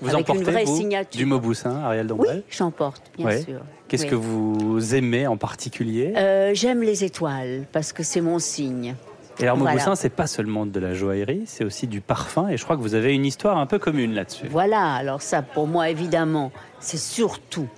Vous 0.01 0.15
avec 0.15 0.29
une 0.29 0.43
vraie 0.43 0.67
signature. 0.67 1.19
du 1.19 1.25
Mauboussin, 1.25 1.83
Ariel 1.83 2.07
Dombal 2.07 2.37
Oui, 2.37 2.43
j'en 2.51 2.71
porte, 2.71 3.11
bien 3.17 3.41
sûr. 3.41 3.61
Qu'est-ce 3.89 4.07
que 4.07 4.15
vous 4.15 4.95
aimez 4.95 5.27
en 5.27 5.37
particulier? 5.37 6.13
J'aime 6.55 6.83
les 6.83 7.05
étoiles, 7.05 7.67
parce 7.73 7.93
que 7.93 8.03
c'est 8.03 8.21
mon 8.21 8.39
signe. 8.39 8.95
Et 9.39 9.43
alors, 9.43 9.59
Mauboussin, 9.59 9.95
c'est 9.95 10.09
pas 10.09 10.27
seulement 10.27 10.65
de 10.65 10.81
la 10.81 10.95
joaillerie, 10.95 11.43
c'est 11.45 11.65
aussi 11.65 11.87
du 11.87 12.01
parfum. 12.01 12.49
Et 12.49 12.57
je 12.57 12.65
crois 12.65 12.77
que 12.77 12.81
vous 12.81 12.95
avez 12.95 13.15
une 13.15 13.27
histoire 13.27 13.59
un 13.59 13.67
peu 13.67 13.79
commune 13.79 14.15
là-dessus. 14.15 14.47
Voilà, 14.49 14.95
alors 14.95 15.21
ça, 15.21 15.43
pour 15.43 15.67
moi, 15.67 15.91
évidemment, 15.91 16.53
c'est 16.81 16.97
surtout, 16.97 17.69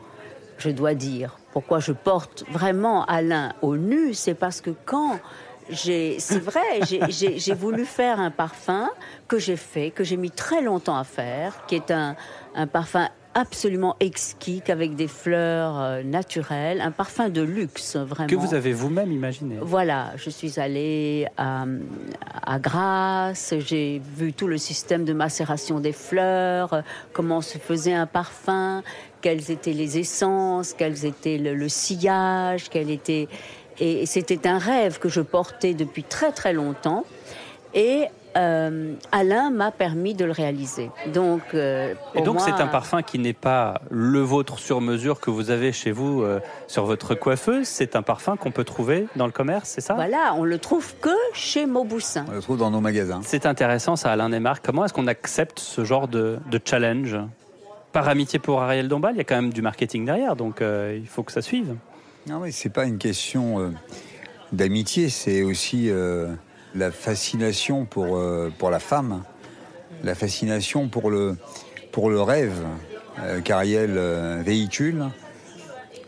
je 0.59 0.71
dois 0.71 0.95
dire, 0.95 1.39
pourquoi 1.53 1.81
je 1.81 1.91
porte 1.91 2.45
vraiment 2.53 3.05
Alain 3.07 3.55
au 3.61 3.77
nu, 3.77 4.15
c'est 4.15 4.35
parce 4.35 4.61
que 4.61 4.71
quand 4.85 5.19
c'est 5.71 6.39
vrai, 6.39 6.81
j'ai 7.09 7.55
voulu 7.55 7.85
faire 7.85 8.21
un 8.21 8.31
parfum 8.31 8.91
que 9.27 9.39
j'ai 9.39 9.57
fait, 9.57 9.91
que 9.91 10.05
j'ai 10.05 10.17
mis 10.17 10.31
très 10.31 10.63
longtemps 10.63 10.97
à 10.97 11.05
faire, 11.05 11.67
qui 11.67 11.75
est 11.75 11.91
un, 11.91 12.17
un 12.55 12.67
parfum 12.67 13.09
absolument 13.35 13.95
exquis, 14.01 14.63
avec 14.69 14.97
des 14.97 15.07
fleurs 15.07 15.79
euh, 15.79 16.03
naturelles, 16.03 16.81
un 16.81 16.91
parfum 16.91 17.29
de 17.29 17.41
luxe, 17.41 17.97
vraiment. 17.97 18.29
Que 18.29 18.35
vous 18.35 18.55
avez 18.55 18.73
vous-même 18.73 19.13
imaginé. 19.13 19.59
Voilà, 19.61 20.13
je 20.17 20.29
suis 20.29 20.59
allée 20.59 21.27
à, 21.37 21.65
à 22.43 22.59
Grasse, 22.59 23.55
j'ai 23.59 24.03
vu 24.17 24.33
tout 24.33 24.49
le 24.49 24.59
système 24.59 25.05
de 25.05 25.13
macération 25.13 25.79
des 25.79 25.93
fleurs, 25.93 26.83
comment 27.13 27.41
se 27.41 27.59
faisait 27.59 27.95
un 27.95 28.07
parfum, 28.07 28.83
quelles 29.21 29.51
étaient 29.51 29.73
les 29.73 29.99
essences, 29.99 30.73
quels 30.73 31.05
étaient 31.05 31.39
le, 31.39 31.69
sillage, 31.69 32.69
quel 32.71 32.91
était... 32.91 33.29
Et 33.81 34.07
c'était 34.07 34.47
un 34.47 34.59
rêve 34.59 34.99
que 34.99 35.09
je 35.09 35.21
portais 35.21 35.75
depuis 35.75 36.03
très 36.03 36.33
très 36.33 36.53
longtemps. 36.53 37.05
Et 37.75 38.07
euh, 38.37 38.95
Alain 39.11 39.51
m'a 39.51 39.71
permis 39.71 40.15
de 40.15 40.25
le 40.25 40.33
réaliser. 40.33 40.91
Donc, 41.13 41.43
euh, 41.55 41.95
et 42.15 42.23
donc 42.23 42.41
c'est 42.41 42.53
un 42.53 42.67
parfum 42.67 43.03
qui 43.03 43.19
n'est 43.19 43.33
pas 43.33 43.81
le 43.91 44.21
vôtre 44.21 44.59
sur 44.59 44.81
mesure 44.81 45.21
que 45.21 45.31
vous 45.31 45.51
avez 45.51 45.73
chez 45.73 45.91
vous 45.91 46.23
euh, 46.23 46.41
sur 46.67 46.85
votre 46.85 47.15
coiffeuse. 47.15 47.67
C'est 47.67 47.97
un 47.97 48.03
parfum 48.03 48.37
qu'on 48.37 48.51
peut 48.51 48.65
trouver 48.65 49.07
dans 49.17 49.27
le 49.27 49.33
commerce, 49.33 49.71
c'est 49.71 49.81
ça? 49.81 49.95
Voilà, 49.95 50.35
on 50.37 50.45
le 50.45 50.59
trouve 50.59 50.95
que 51.01 51.15
chez 51.33 51.67
Mauboussin. 51.67 52.27
On 52.29 52.35
le 52.35 52.43
trouve 52.43 52.59
dans 52.59 52.71
nos 52.71 52.81
magasins. 52.81 53.21
C'est 53.25 53.47
intéressant 53.47 53.97
ça, 53.97 54.13
Alain 54.13 54.29
Desmarques. 54.29 54.65
Comment 54.65 54.85
est-ce 54.85 54.95
qu'on 54.95 55.07
accepte 55.07 55.59
ce 55.59 55.85
genre 55.85 56.07
de, 56.07 56.39
challenge? 56.65 57.17
Par 57.93 58.09
amitié 58.09 58.39
pour 58.39 58.63
Ariel 58.63 58.87
Dombal, 58.87 59.15
il 59.15 59.19
y 59.19 59.21
a 59.23 59.25
quand 59.25 59.37
même 59.37 59.53
du 59.53 59.63
marketing 59.63 60.05
derrière, 60.05 60.37
donc 60.37 60.61
il 60.61 61.07
faut 61.07 61.23
que 61.23 61.33
ça 61.33 61.43
suive. 61.43 61.75
Non, 62.29 62.41
mais 62.41 62.51
c'est 62.53 62.69
pas 62.69 62.85
une 62.85 62.99
question 62.99 63.73
d'amitié, 64.53 65.09
c'est 65.09 65.43
aussi 65.43 65.91
la 66.75 66.91
fascination 66.91 67.85
pour, 67.85 68.17
euh, 68.17 68.53
pour 68.59 68.71
la 68.71 68.81
femme 68.81 69.23
la 70.03 70.15
fascination 70.15 70.89
pour 70.89 71.11
le, 71.11 71.37
pour 71.93 72.11
le 72.11 72.21
rêve 72.21 72.65
euh, 73.21 73.41
qu'Ariel 73.41 73.95
euh, 73.97 74.43
véhicule, 74.45 75.05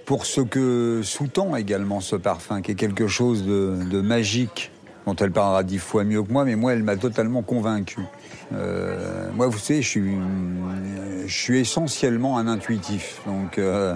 pour 0.04 0.26
ce 0.26 0.40
que 0.40 1.00
sous-tend 1.02 1.56
également 1.56 2.00
ce 2.00 2.16
parfum, 2.16 2.62
qui 2.62 2.72
est 2.72 2.76
quelque 2.76 3.06
chose 3.06 3.44
de, 3.44 3.78
de 3.90 4.00
magique, 4.00 4.70
dont 5.06 5.16
elle 5.16 5.32
parlera 5.32 5.62
dix 5.62 5.78
fois 5.78 6.04
mieux 6.04 6.22
que 6.22 6.32
moi, 6.32 6.44
mais 6.44 6.56
moi, 6.56 6.72
elle 6.72 6.82
m'a 6.82 6.96
totalement 6.96 7.42
convaincu. 7.42 8.00
Euh, 8.52 9.28
moi, 9.34 9.46
vous 9.46 9.58
savez, 9.58 9.82
je 9.82 9.88
suis, 9.88 10.12
je 11.26 11.32
suis 11.32 11.58
essentiellement 11.58 12.38
un 12.38 12.46
intuitif, 12.46 13.20
donc 13.26 13.58
euh, 13.58 13.94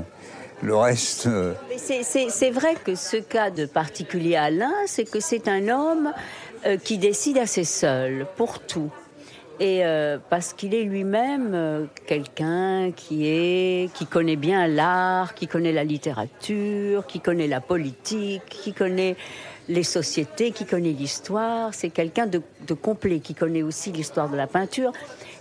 le 0.63 0.77
reste. 0.77 1.27
euh, 1.27 1.55
c'est- 1.77 2.51
vrai 2.51 2.75
que 2.83 2.95
ce 2.95 3.17
cas 3.17 3.51
de 3.51 3.67
particulier 3.67 4.37
Alain, 4.37 4.73
c'est 4.87 5.05
que 5.09 5.21
c'est 5.21 5.49
un 5.49 5.69
homme 5.69 6.13
euh, 6.67 6.77
qui 6.77 6.99
décide 6.99 7.39
assez 7.39 7.65
seul 7.65 8.27
pour 8.37 8.61
tout. 8.61 8.91
Et 9.61 9.85
euh, 9.85 10.19
parce 10.31 10.53
qu'il 10.53 10.75
est 10.75 10.83
lui-même 10.83 11.89
quelqu'un 12.07 12.91
qui 12.91 13.29
est, 13.29 13.93
qui 13.95 14.07
connaît 14.07 14.35
bien 14.37 14.67
l'art, 14.67 15.35
qui 15.35 15.47
connaît 15.47 15.73
la 15.73 15.85
littérature, 15.85 17.07
qui 17.07 17.21
connaît 17.21 17.47
la 17.47 17.61
politique, 17.61 18.43
qui 18.49 18.73
connaît 18.73 19.17
les 19.69 19.85
sociétés, 19.85 20.51
qui 20.51 20.65
connaît 20.67 20.91
l'histoire. 20.93 21.73
C'est 21.73 21.91
quelqu'un 21.91 22.27
de 22.27 22.75
complet, 22.75 23.21
qui 23.21 23.35
connaît 23.35 23.63
aussi 23.63 23.93
l'histoire 23.93 24.29
de 24.29 24.37
la 24.37 24.47
peinture. 24.49 24.93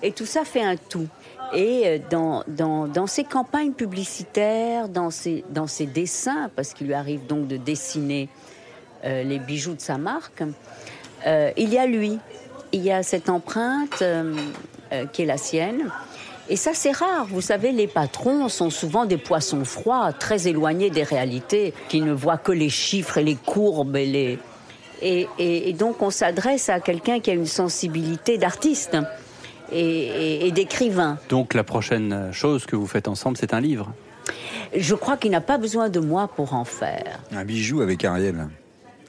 Et 0.03 0.12
tout 0.12 0.25
ça 0.27 0.43
fait 0.46 0.62
un 0.62 0.75
tout. 0.75 1.08
Et 1.53 1.83
euh, 1.86 2.00
dans, 2.10 2.43
dans, 2.48 3.07
ses 3.07 3.24
campagnes 3.24 3.74
publicitaires, 3.74 4.89
dans 4.89 5.10
ses, 5.12 5.43
dans 5.50 5.67
ses 5.67 5.86
dessins, 5.86 6.50
parce 6.55 6.74
qu'il 6.74 6.88
lui 6.88 6.93
arrive 6.93 7.25
donc 7.27 7.48
de 7.48 7.57
dessiner 7.57 8.29
euh, 9.05 9.24
les 9.24 9.39
bijoux 9.39 9.75
de 9.75 9.81
sa 9.81 9.98
marque, 9.98 10.43
euh, 11.27 11.51
il 11.57 11.69
y 11.72 11.77
a 11.77 11.86
lui. 11.86 12.17
Il 12.72 12.81
y 12.81 12.91
a 12.91 13.03
cette 13.03 13.29
empreinte 13.29 14.03
qui 15.12 15.22
est 15.22 15.25
la 15.25 15.38
sienne. 15.38 15.91
Et 16.50 16.55
ça, 16.55 16.72
c'est 16.74 16.91
rare. 16.91 17.27
Vous 17.29 17.39
savez, 17.41 17.72
les 17.72 17.86
patrons 17.88 18.50
sont 18.50 18.72
souvent 18.72 19.05
des 19.05 19.17
poissons 19.17 19.63
froids, 19.63 20.12
très 20.12 20.48
éloignés 20.48 20.89
des 20.89 21.03
réalités, 21.03 21.74
qui 21.88 22.01
ne 22.01 22.12
voient 22.13 22.38
que 22.39 22.51
les 22.51 22.69
chiffres 22.69 23.19
et 23.19 23.24
les 23.24 23.36
courbes 23.36 23.95
et 23.95 24.07
les. 24.07 24.39
Et- 25.03 25.27
et 25.38 25.74
donc, 25.74 26.01
on 26.01 26.10
s'adresse 26.10 26.67
à 26.69 26.79
quelqu'un 26.79 27.19
qui 27.19 27.29
a 27.29 27.33
une 27.33 27.45
sensibilité 27.45 28.39
d'artiste 28.39 28.98
et, 29.72 29.79
et- 29.79 30.48
et 30.48 30.51
d'écrivain. 30.51 31.17
Donc 31.29 31.53
la 31.53 31.63
prochaine 31.63 32.32
chose 32.32 32.65
que 32.65 32.75
vous 32.75 32.88
faites 32.88 33.08
ensemble, 33.08 33.38
c'est 33.38 33.53
un 33.53 33.62
livre. 33.62 33.91
Je 34.75 34.96
crois 34.96 35.17
qu'il 35.17 35.32
n'a 35.32 35.41
pas 35.41 35.58
besoin 35.58 35.89
de 35.89 36.00
moi 36.00 36.27
pour 36.27 36.53
en 36.53 36.65
faire. 36.65 37.20
un 37.32 37.46
bijou 37.46 37.82
avec 37.82 38.03
Ariel. 38.05 38.48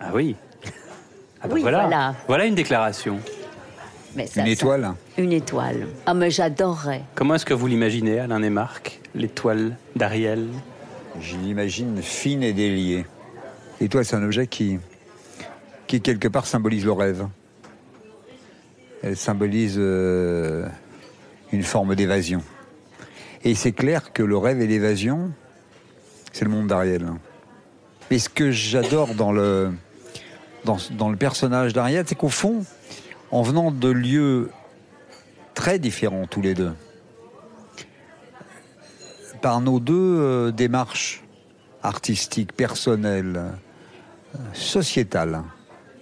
Ah 0.00 0.10
oui. 0.14 0.36
Ah 1.42 1.46
bah 1.48 1.54
Oui, 1.54 1.60
voilà. 1.62 1.80
voilà. 1.82 2.14
Voilà 2.26 2.46
une 2.46 2.54
déclaration. 2.54 3.18
Mais 4.16 4.26
ça- 4.26 4.40
Une 4.40 4.46
ça- 4.46 4.52
étoile 4.52 4.92
Une 5.18 5.32
étoile. 5.32 5.88
Ah, 6.06 6.14
mais 6.14 6.30
j'adorerais. 6.30 7.02
Comment 7.14 7.34
est-ce 7.34 7.44
que 7.44 7.52
vous 7.52 7.66
l'imaginez, 7.66 8.18
Alain 8.20 8.42
et 8.42 8.48
Marc 8.50 9.00
L'étoile 9.14 9.76
d'Ariel? 9.96 10.46
Je 11.20 11.36
l'imagine 11.36 12.00
fine 12.02 12.42
et 12.42 12.52
déliée. 12.52 13.04
L'étoile, 13.80 14.04
c'est 14.04 14.16
un 14.16 14.22
objet 14.22 14.46
qui, 14.46 14.78
qui 15.86 16.00
quelque 16.00 16.28
part 16.28 16.46
symbolise 16.46 16.84
le 16.84 16.92
rêve. 16.92 17.26
Elle 19.06 19.18
symbolise 19.18 19.74
euh, 19.76 20.66
une 21.52 21.62
forme 21.62 21.94
d'évasion. 21.94 22.42
Et 23.44 23.54
c'est 23.54 23.72
clair 23.72 24.14
que 24.14 24.22
le 24.22 24.38
rêve 24.38 24.62
et 24.62 24.66
l'évasion, 24.66 25.30
c'est 26.32 26.46
le 26.46 26.50
monde 26.50 26.68
d'Ariel. 26.68 27.06
Mais 28.10 28.18
ce 28.18 28.30
que 28.30 28.50
j'adore 28.50 29.14
dans 29.14 29.30
le, 29.30 29.72
dans, 30.64 31.10
le 31.10 31.16
personnage 31.16 31.74
d'Ariel, 31.74 32.06
c'est 32.08 32.14
qu'au 32.14 32.30
fond, 32.30 32.64
en 33.30 33.42
venant 33.42 33.70
de 33.70 33.90
lieux 33.90 34.50
très 35.52 35.78
différents 35.78 36.26
tous 36.26 36.40
les 36.40 36.54
deux, 36.54 36.72
par 39.42 39.60
nos 39.60 39.80
deux 39.80 40.16
euh, 40.18 40.50
démarches 40.50 41.22
artistiques, 41.82 42.54
personnelles, 42.54 43.36
euh, 43.36 44.38
sociétales, 44.54 45.42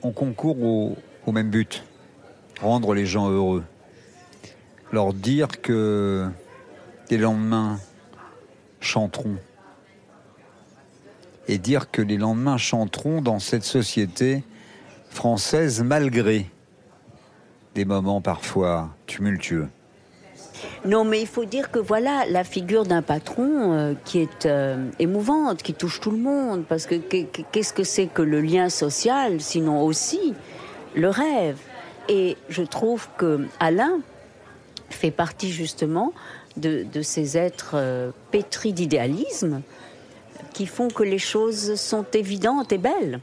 on 0.05 0.13
concourt 0.13 0.57
au 1.27 1.33
même 1.33 1.51
but, 1.51 1.83
rendre 2.63 2.95
les 2.95 3.07
gens 3.07 3.29
heureux. 3.31 3.65
Leur 4.93 5.13
dire 5.15 5.61
que 5.61 6.29
les 7.11 7.19
lendemains 7.19 7.79
chanteront. 8.81 9.37
Et 11.49 11.59
dire 11.59 11.91
que 11.91 12.01
les 12.03 12.17
lendemains 12.19 12.57
chanteront 12.59 13.21
dans 13.21 13.39
cette 13.39 13.65
société 13.65 14.45
française 15.11 15.83
malgré 15.83 16.47
des 17.75 17.85
moments 17.85 18.21
parfois 18.21 18.91
tumultueux. 19.07 19.69
Non, 20.85 21.05
mais 21.05 21.21
il 21.21 21.27
faut 21.27 21.45
dire 21.45 21.71
que 21.71 21.79
voilà 21.81 22.25
la 22.29 22.45
figure 22.45 22.85
d'un 22.85 23.03
patron 23.03 23.73
euh, 23.73 23.95
qui 24.05 24.21
est 24.21 24.47
euh, 24.47 24.89
émouvante, 25.01 25.63
qui 25.63 25.75
touche 25.75 26.01
tout 26.01 26.11
le 26.13 26.19
monde. 26.19 26.65
Parce 26.69 26.87
que 26.87 26.95
qu'est- 26.95 27.29
qu'est-ce 27.51 27.73
que 27.73 27.83
c'est 27.83 28.07
que 28.07 28.23
le 28.23 28.41
lien 28.41 28.69
social, 28.69 29.41
sinon 29.41 29.83
aussi 29.83 30.35
le 30.95 31.09
rêve? 31.09 31.59
Et 32.09 32.37
je 32.49 32.63
trouve 32.63 33.09
que 33.17 33.47
Alain 33.61 34.01
fait 34.91 35.11
partie 35.11 35.51
justement 35.51 36.13
de, 36.57 36.85
de 36.93 37.03
ces 37.03 37.37
êtres 37.39 37.73
euh, 37.75 38.11
pétris 38.31 38.73
d'idéalisme 38.73 39.63
qui 40.53 40.67
font 40.67 40.89
que 40.89 41.03
les 41.03 41.19
choses 41.19 41.77
sont 41.77 42.05
évidentes 42.13 42.73
et 42.73 42.79
belles. 42.79 43.21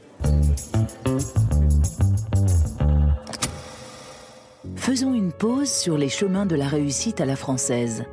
Faisons 4.76 5.14
une 5.14 5.30
pause 5.30 5.70
sur 5.70 5.96
les 5.96 6.08
chemins 6.08 6.46
de 6.46 6.56
la 6.56 6.66
réussite 6.66 7.20
à 7.20 7.26
la 7.26 7.36
française 7.36 8.04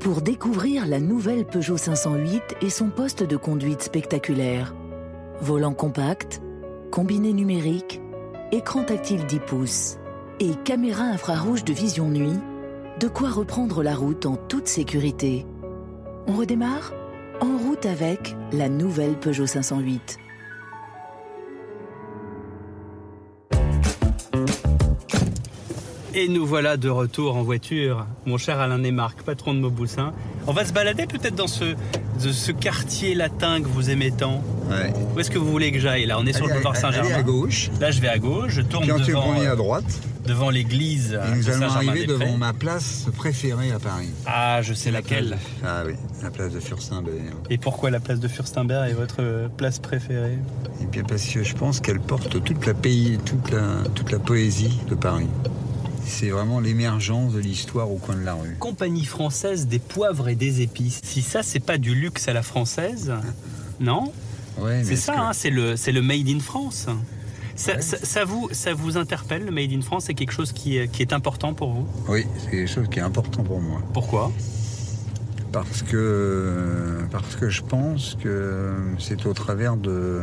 pour 0.00 0.22
découvrir 0.22 0.86
la 0.86 1.00
nouvelle 1.00 1.44
Peugeot 1.44 1.76
508 1.76 2.56
et 2.62 2.70
son 2.70 2.88
poste 2.88 3.22
de 3.22 3.36
conduite 3.36 3.82
spectaculaire. 3.82 4.74
Volant 5.40 5.74
compact, 5.74 6.40
combiné 6.90 7.32
numérique, 7.32 8.00
écran 8.50 8.82
tactile 8.82 9.26
10 9.26 9.38
pouces 9.40 9.97
et 10.40 10.54
caméra 10.64 11.02
infrarouge 11.02 11.64
de 11.64 11.72
vision 11.72 12.08
nuit, 12.08 12.38
de 13.00 13.08
quoi 13.08 13.30
reprendre 13.30 13.82
la 13.82 13.94
route 13.94 14.26
en 14.26 14.36
toute 14.36 14.68
sécurité. 14.68 15.46
On 16.26 16.34
redémarre 16.34 16.92
En 17.40 17.56
route 17.56 17.86
avec 17.86 18.36
la 18.52 18.68
nouvelle 18.68 19.18
Peugeot 19.18 19.46
508. 19.46 20.18
Et 26.14 26.26
nous 26.26 26.44
voilà 26.44 26.76
de 26.76 26.88
retour 26.88 27.36
en 27.36 27.44
voiture, 27.44 28.04
mon 28.26 28.38
cher 28.38 28.58
Alain 28.58 28.82
et 28.82 28.90
Marc, 28.90 29.22
patron 29.22 29.54
de 29.54 29.60
Mauboussin. 29.60 30.12
On 30.48 30.52
va 30.52 30.64
se 30.64 30.72
balader 30.72 31.06
peut-être 31.06 31.36
dans 31.36 31.46
ce, 31.46 31.64
de 31.64 32.32
ce 32.32 32.50
quartier 32.50 33.14
latin 33.14 33.60
que 33.60 33.68
vous 33.68 33.90
aimez 33.90 34.10
tant. 34.10 34.42
Ouais. 34.68 34.92
Où 35.14 35.20
est-ce 35.20 35.30
que 35.30 35.38
vous 35.38 35.48
voulez 35.48 35.70
que 35.70 35.78
j'aille 35.78 36.06
Là, 36.06 36.18
on 36.18 36.26
est 36.26 36.32
sur 36.32 36.48
le 36.48 36.54
boulevard 36.54 36.74
allez 36.74 36.86
à 36.86 36.92
Saint-Germain. 36.92 37.22
gauche. 37.22 37.70
Là, 37.80 37.92
je 37.92 38.00
vais 38.00 38.08
à 38.08 38.18
gauche, 38.18 38.54
je 38.54 38.62
tourne 38.62 38.84
Puis 38.84 39.04
tu 39.04 39.12
devant, 39.12 39.32
premier 39.32 39.46
euh, 39.46 39.52
à 39.52 39.56
droite. 39.56 40.00
Devant 40.28 40.50
l'église 40.50 41.12
Et 41.26 41.36
nous 41.36 41.42
de 41.44 41.50
allons 41.50 41.72
arriver 41.72 42.06
devant 42.06 42.36
ma 42.36 42.52
place 42.52 43.06
préférée 43.16 43.72
à 43.72 43.78
Paris. 43.78 44.10
Ah, 44.26 44.60
je 44.62 44.74
sais 44.74 44.90
laquelle. 44.90 45.38
Ah 45.64 45.82
oui, 45.86 45.94
la 46.22 46.30
place 46.30 46.52
de 46.52 46.60
Furstenberg. 46.60 47.16
Et 47.50 47.58
pourquoi 47.58 47.90
la 47.90 47.98
place 47.98 48.20
de 48.20 48.28
Furstenberg 48.28 48.90
est 48.90 48.94
votre 48.94 49.16
euh, 49.20 49.48
place 49.48 49.78
préférée? 49.78 50.38
Et 50.82 50.86
bien 50.86 51.02
parce 51.02 51.24
que 51.26 51.42
je 51.42 51.54
pense 51.54 51.80
qu'elle 51.80 51.98
porte 52.00 52.42
toute 52.44 52.66
la 52.66 52.74
pays, 52.74 53.18
toute 53.24 53.50
la, 53.50 53.82
toute 53.94 54.12
la 54.12 54.18
poésie 54.18 54.78
de 54.88 54.94
Paris. 54.94 55.26
C'est 56.04 56.30
vraiment 56.30 56.60
l'émergence 56.60 57.32
de 57.32 57.38
l'histoire 57.40 57.90
au 57.90 57.96
coin 57.96 58.14
de 58.16 58.24
la 58.24 58.34
rue. 58.34 58.56
Compagnie 58.58 59.04
française 59.04 59.66
des 59.66 59.78
poivres 59.78 60.28
et 60.28 60.34
des 60.36 60.60
épices. 60.62 61.00
Si 61.02 61.22
ça, 61.22 61.42
c'est 61.42 61.60
pas 61.60 61.78
du 61.78 61.94
luxe 61.94 62.28
à 62.28 62.32
la 62.32 62.42
française, 62.42 63.12
non? 63.80 64.12
Ouais, 64.58 64.82
C'est 64.84 64.96
ça, 64.96 65.14
que- 65.14 65.18
hein, 65.18 65.30
c'est 65.32 65.50
le, 65.50 65.76
c'est 65.76 65.92
le 65.92 66.02
made 66.02 66.28
in 66.28 66.40
France. 66.40 66.86
Ça, 67.58 67.80
ça- 67.80 67.98
ça 68.00 68.24
vous, 68.24 68.48
ça 68.52 68.72
vous 68.72 68.96
interpelle, 68.96 69.44
le 69.44 69.50
made 69.50 69.72
in 69.72 69.80
France? 69.82 70.04
C'est 70.06 70.14
quelque 70.14 70.32
chose 70.32 70.52
qui 70.52 70.78
est, 70.78 70.86
qui 70.88 71.02
est 71.02 71.12
important 71.12 71.54
pour 71.54 71.72
vous? 71.72 71.86
Oui, 72.08 72.24
c'est 72.38 72.50
quelque 72.52 72.70
chose 72.70 72.86
qui 72.88 73.00
est 73.00 73.02
important 73.02 73.42
pour 73.42 73.60
moi. 73.60 73.82
Pourquoi? 73.92 74.30
Parce 75.50 75.82
que, 75.82 76.52
parce 77.10 77.34
que 77.34 77.50
je 77.50 77.62
pense 77.62 78.16
que 78.22 78.72
c'est 78.98 79.26
au 79.26 79.32
travers 79.34 79.76
de, 79.76 80.20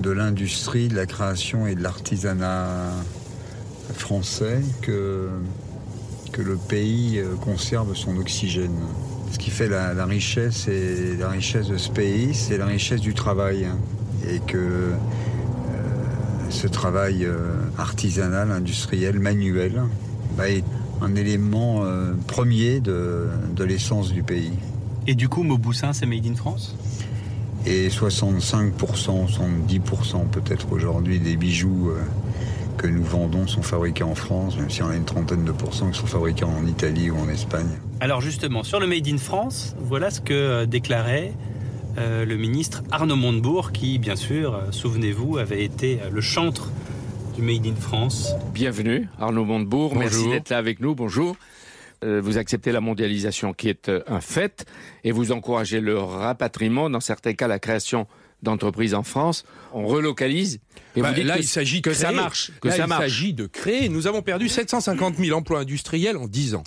de 0.00 0.10
l'industrie, 0.10 0.88
de 0.88 0.94
la 0.96 1.04
création 1.06 1.66
et 1.66 1.74
de 1.74 1.82
l'artisanat 1.82 2.92
français 3.94 4.60
que, 4.80 5.28
que 6.32 6.40
le 6.40 6.56
pays 6.56 7.20
conserve 7.42 7.94
son 7.94 8.16
oxygène. 8.16 8.78
Ce 9.32 9.38
qui 9.38 9.50
fait 9.50 9.68
la, 9.68 9.92
la 9.92 10.06
richesse 10.06 10.66
et 10.68 11.14
la 11.18 11.28
richesse 11.28 11.66
de 11.68 11.76
ce 11.76 11.90
pays, 11.90 12.32
c'est 12.34 12.56
la 12.56 12.66
richesse 12.66 13.02
du 13.02 13.12
travail. 13.12 13.66
Et 14.26 14.40
que 14.40 14.92
ce 16.50 16.66
travail 16.66 17.24
euh, 17.24 17.54
artisanal, 17.76 18.50
industriel, 18.50 19.18
manuel, 19.18 19.82
bah, 20.36 20.48
est 20.48 20.64
un 21.00 21.14
élément 21.14 21.84
euh, 21.84 22.12
premier 22.26 22.80
de, 22.80 23.28
de 23.54 23.64
l'essence 23.64 24.12
du 24.12 24.22
pays. 24.22 24.52
Et 25.06 25.14
du 25.14 25.28
coup, 25.28 25.42
Mauboussin, 25.42 25.92
c'est 25.92 26.06
made 26.06 26.26
in 26.26 26.34
France? 26.34 26.74
Et 27.66 27.88
65%, 27.88 28.72
70% 28.78 30.28
peut-être 30.30 30.72
aujourd'hui 30.72 31.18
des 31.18 31.36
bijoux 31.36 31.90
euh, 31.90 32.02
que 32.76 32.86
nous 32.86 33.04
vendons 33.04 33.46
sont 33.46 33.62
fabriqués 33.62 34.04
en 34.04 34.14
France, 34.14 34.56
même 34.56 34.70
si 34.70 34.82
on 34.82 34.88
a 34.88 34.96
une 34.96 35.04
trentaine 35.04 35.44
de 35.44 35.52
pourcents 35.52 35.90
qui 35.90 35.98
sont 35.98 36.06
fabriqués 36.06 36.44
en 36.44 36.66
Italie 36.66 37.10
ou 37.10 37.18
en 37.18 37.28
Espagne. 37.28 37.68
Alors 38.00 38.20
justement, 38.20 38.62
sur 38.62 38.80
le 38.80 38.86
Made 38.86 39.08
in 39.08 39.18
France, 39.18 39.74
voilà 39.80 40.10
ce 40.10 40.20
que 40.20 40.64
déclarait 40.64 41.32
euh, 41.98 42.24
le 42.24 42.36
ministre 42.36 42.82
Arnaud 42.90 43.16
Montebourg, 43.16 43.72
qui, 43.72 43.98
bien 43.98 44.16
sûr, 44.16 44.54
euh, 44.54 44.70
souvenez-vous, 44.70 45.38
avait 45.38 45.64
été 45.64 45.98
le 46.12 46.20
chantre 46.20 46.70
du 47.34 47.42
Made 47.42 47.66
in 47.66 47.74
France. 47.74 48.34
Bienvenue, 48.54 49.08
Arnaud 49.18 49.44
Montebourg. 49.44 49.96
Merci 49.96 50.28
d'être 50.28 50.50
là 50.50 50.58
avec 50.58 50.80
nous. 50.80 50.94
Bonjour. 50.94 51.36
Vous 52.00 52.38
acceptez 52.38 52.70
la 52.70 52.80
mondialisation 52.80 53.52
qui 53.52 53.68
est 53.68 53.90
un 54.06 54.20
fait 54.20 54.64
et 55.02 55.10
vous 55.10 55.32
encouragez 55.32 55.80
le 55.80 55.98
rapatriement, 55.98 56.88
dans 56.88 57.00
certains 57.00 57.34
cas 57.34 57.48
la 57.48 57.58
création 57.58 58.06
d'entreprises 58.42 58.94
en 58.94 59.02
France. 59.02 59.44
On 59.72 59.86
relocalise. 59.86 60.60
Et 60.96 61.02
bah, 61.02 61.12
là, 61.12 61.38
il 61.38 61.46
s'agit 61.46 61.82
que 61.82 61.92
ça 61.92 62.12
marche. 62.12 62.50
Que 62.60 62.68
là, 62.68 62.76
il 62.78 62.88
s'agit 62.88 63.34
de 63.34 63.46
créer. 63.46 63.88
Nous 63.88 64.06
avons 64.06 64.22
perdu 64.22 64.48
750 64.48 65.16
000 65.16 65.36
emplois 65.36 65.60
industriels 65.60 66.16
en 66.16 66.26
10 66.26 66.54
ans. 66.54 66.64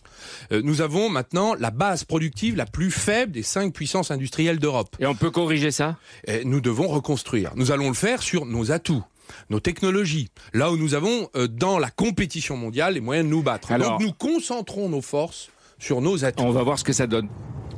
Euh, 0.51 0.61
nous 0.63 0.81
avons 0.81 1.09
maintenant 1.09 1.55
la 1.55 1.71
base 1.71 2.03
productive 2.03 2.55
la 2.55 2.65
plus 2.65 2.91
faible 2.91 3.33
des 3.33 3.43
cinq 3.43 3.73
puissances 3.73 4.11
industrielles 4.11 4.59
d'Europe. 4.59 4.95
Et 4.99 5.05
on 5.05 5.15
peut 5.15 5.31
corriger 5.31 5.71
ça? 5.71 5.97
Et 6.27 6.45
Nous 6.45 6.61
devons 6.61 6.87
reconstruire. 6.87 7.51
Nous 7.55 7.71
allons 7.71 7.87
le 7.87 7.95
faire 7.95 8.21
sur 8.21 8.45
nos 8.45 8.71
atouts 8.71 9.03
nos 9.49 9.61
technologies, 9.61 10.29
là 10.53 10.71
où 10.71 10.77
nous 10.77 10.93
avons 10.93 11.29
euh, 11.37 11.47
dans 11.47 11.79
la 11.79 11.89
compétition 11.89 12.57
mondiale 12.57 12.95
les 12.95 12.99
moyens 12.99 13.25
de 13.25 13.31
nous 13.31 13.41
battre. 13.41 13.71
Alors, 13.71 13.91
Donc 13.91 14.01
nous 14.01 14.11
concentrons 14.11 14.89
nos 14.89 15.01
forces 15.01 15.49
sur 15.79 16.01
nos 16.01 16.25
atouts. 16.25 16.43
On 16.43 16.51
va 16.51 16.63
voir 16.63 16.77
ce 16.77 16.83
que 16.83 16.91
ça 16.93 17.07
donne. 17.07 17.29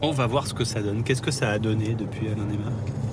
On 0.01 0.11
va 0.11 0.27
voir 0.27 0.47
ce 0.47 0.53
que 0.53 0.65
ça 0.65 0.81
donne. 0.81 1.03
Qu'est-ce 1.03 1.21
que 1.21 1.31
ça 1.31 1.49
a 1.49 1.59
donné 1.59 1.93
depuis 1.93 2.27
Alain 2.27 2.45
Desmarques? 2.45 3.12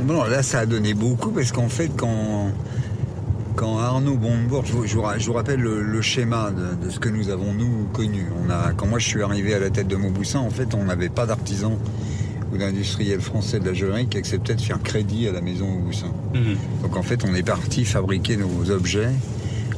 Bon, 0.00 0.24
là, 0.24 0.42
ça 0.42 0.60
a 0.60 0.66
donné 0.66 0.94
beaucoup 0.94 1.30
parce 1.30 1.52
qu'en 1.52 1.68
fait, 1.68 1.90
quand, 1.96 2.50
quand 3.54 3.78
Arnaud 3.78 4.16
Bombourg, 4.16 4.64
je, 4.66 4.72
vous, 4.72 4.86
je 4.86 5.26
vous 5.26 5.32
rappelle 5.32 5.60
le, 5.60 6.02
schéma 6.02 6.50
de, 6.50 6.90
ce 6.90 6.98
que 6.98 7.08
nous 7.08 7.30
avons, 7.30 7.52
nous, 7.52 7.86
connu. 7.92 8.26
On 8.44 8.50
a, 8.50 8.72
quand 8.72 8.86
moi 8.86 8.98
je 8.98 9.06
suis 9.06 9.22
arrivé 9.22 9.54
à 9.54 9.58
la 9.58 9.70
tête 9.70 9.88
de 9.88 9.96
Mauboussin, 9.96 10.40
en 10.40 10.50
fait, 10.50 10.74
on 10.74 10.84
n'avait 10.84 11.08
pas 11.08 11.26
d'artisan 11.26 11.78
ou 12.52 12.58
d'industriel 12.58 13.20
français 13.20 13.58
de 13.58 13.66
la 13.66 13.74
joaillerie 13.74 14.06
qui 14.06 14.18
acceptait 14.18 14.54
de 14.54 14.60
faire 14.60 14.82
crédit 14.82 15.28
à 15.28 15.32
la 15.32 15.40
maison 15.40 15.66
Mauboussin. 15.66 16.12
Mhm. 16.34 16.56
Donc 16.82 16.96
en 16.96 17.02
fait, 17.02 17.24
on 17.24 17.34
est 17.34 17.42
parti 17.42 17.84
fabriquer 17.84 18.36
nos 18.36 18.70
objets 18.70 19.10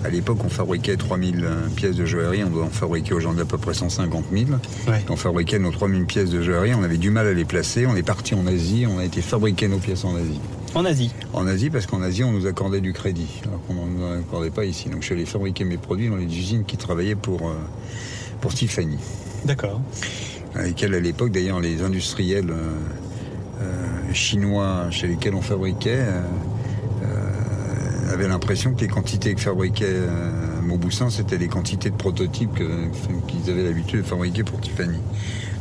à 0.04 0.11
l'époque, 0.11 0.38
on 0.44 0.48
fabriquait 0.48 0.96
3000 0.96 1.44
euh, 1.44 1.68
pièces 1.74 1.96
de 1.96 2.04
joaillerie, 2.04 2.44
on 2.44 2.50
doit 2.50 2.64
en 2.64 2.70
fabriquer 2.70 3.14
aujourd'hui 3.14 3.42
à 3.42 3.44
peu 3.44 3.58
près 3.58 3.74
150 3.74 4.26
000. 4.32 4.46
On 5.08 5.16
fabriquait 5.16 5.58
nos 5.58 5.70
3000 5.70 6.04
pièces 6.04 6.30
de 6.30 6.40
joaillerie, 6.40 6.74
on 6.74 6.82
avait 6.82 6.98
du 6.98 7.11
mal 7.11 7.26
à 7.26 7.32
les 7.32 7.44
placer. 7.44 7.87
On 7.87 7.96
est 7.96 8.02
parti 8.02 8.34
en 8.34 8.46
Asie, 8.46 8.87
on 8.88 8.98
a 8.98 9.04
été 9.04 9.20
fabriquer 9.20 9.68
nos 9.68 9.78
pièces 9.78 10.04
en 10.04 10.14
Asie. 10.14 10.40
En 10.74 10.84
Asie 10.84 11.12
En 11.32 11.46
Asie, 11.46 11.70
parce 11.70 11.87
qu'en 11.87 12.02
Asie, 12.02 12.22
on 12.24 12.32
nous 12.32 12.46
accordait 12.46 12.80
du 12.80 12.92
crédit, 12.92 13.40
alors 13.44 13.61
qu'on 13.66 13.74
n'en 13.74 14.20
accordait 14.20 14.50
pas 14.50 14.64
ici. 14.64 14.88
Donc 14.88 15.00
je 15.00 15.06
suis 15.06 15.14
allé 15.14 15.26
fabriquer 15.26 15.64
mes 15.64 15.78
produits 15.78 16.08
dans 16.08 16.16
les 16.16 16.26
usines 16.26 16.64
qui 16.64 16.76
travaillaient 16.76 17.14
pour, 17.14 17.48
euh, 17.48 17.54
pour 18.40 18.54
Tiffany. 18.54 18.98
D'accord. 19.44 19.80
Avec 20.54 20.68
lesquels, 20.68 20.94
à 20.94 21.00
l'époque, 21.00 21.32
d'ailleurs, 21.32 21.61
les 21.61 21.82
industriels 21.82 22.50
euh, 22.50 24.12
chinois 24.12 24.87
chez 24.90 25.08
lesquels 25.08 25.34
on 25.34 25.42
fabriquait 25.42 26.04
avait 28.08 28.28
l'impression 28.28 28.74
que 28.74 28.80
les 28.80 28.88
quantités 28.88 29.34
que 29.34 29.40
fabriquait 29.40 29.84
euh, 29.88 30.60
Mauboussin, 30.62 31.10
c'était 31.10 31.38
des 31.38 31.48
quantités 31.48 31.90
de 31.90 31.96
prototypes 31.96 32.60
qu'ils 33.26 33.50
avaient 33.50 33.64
l'habitude 33.64 34.00
de 34.00 34.06
fabriquer 34.06 34.44
pour 34.44 34.60
Tiffany. 34.60 34.98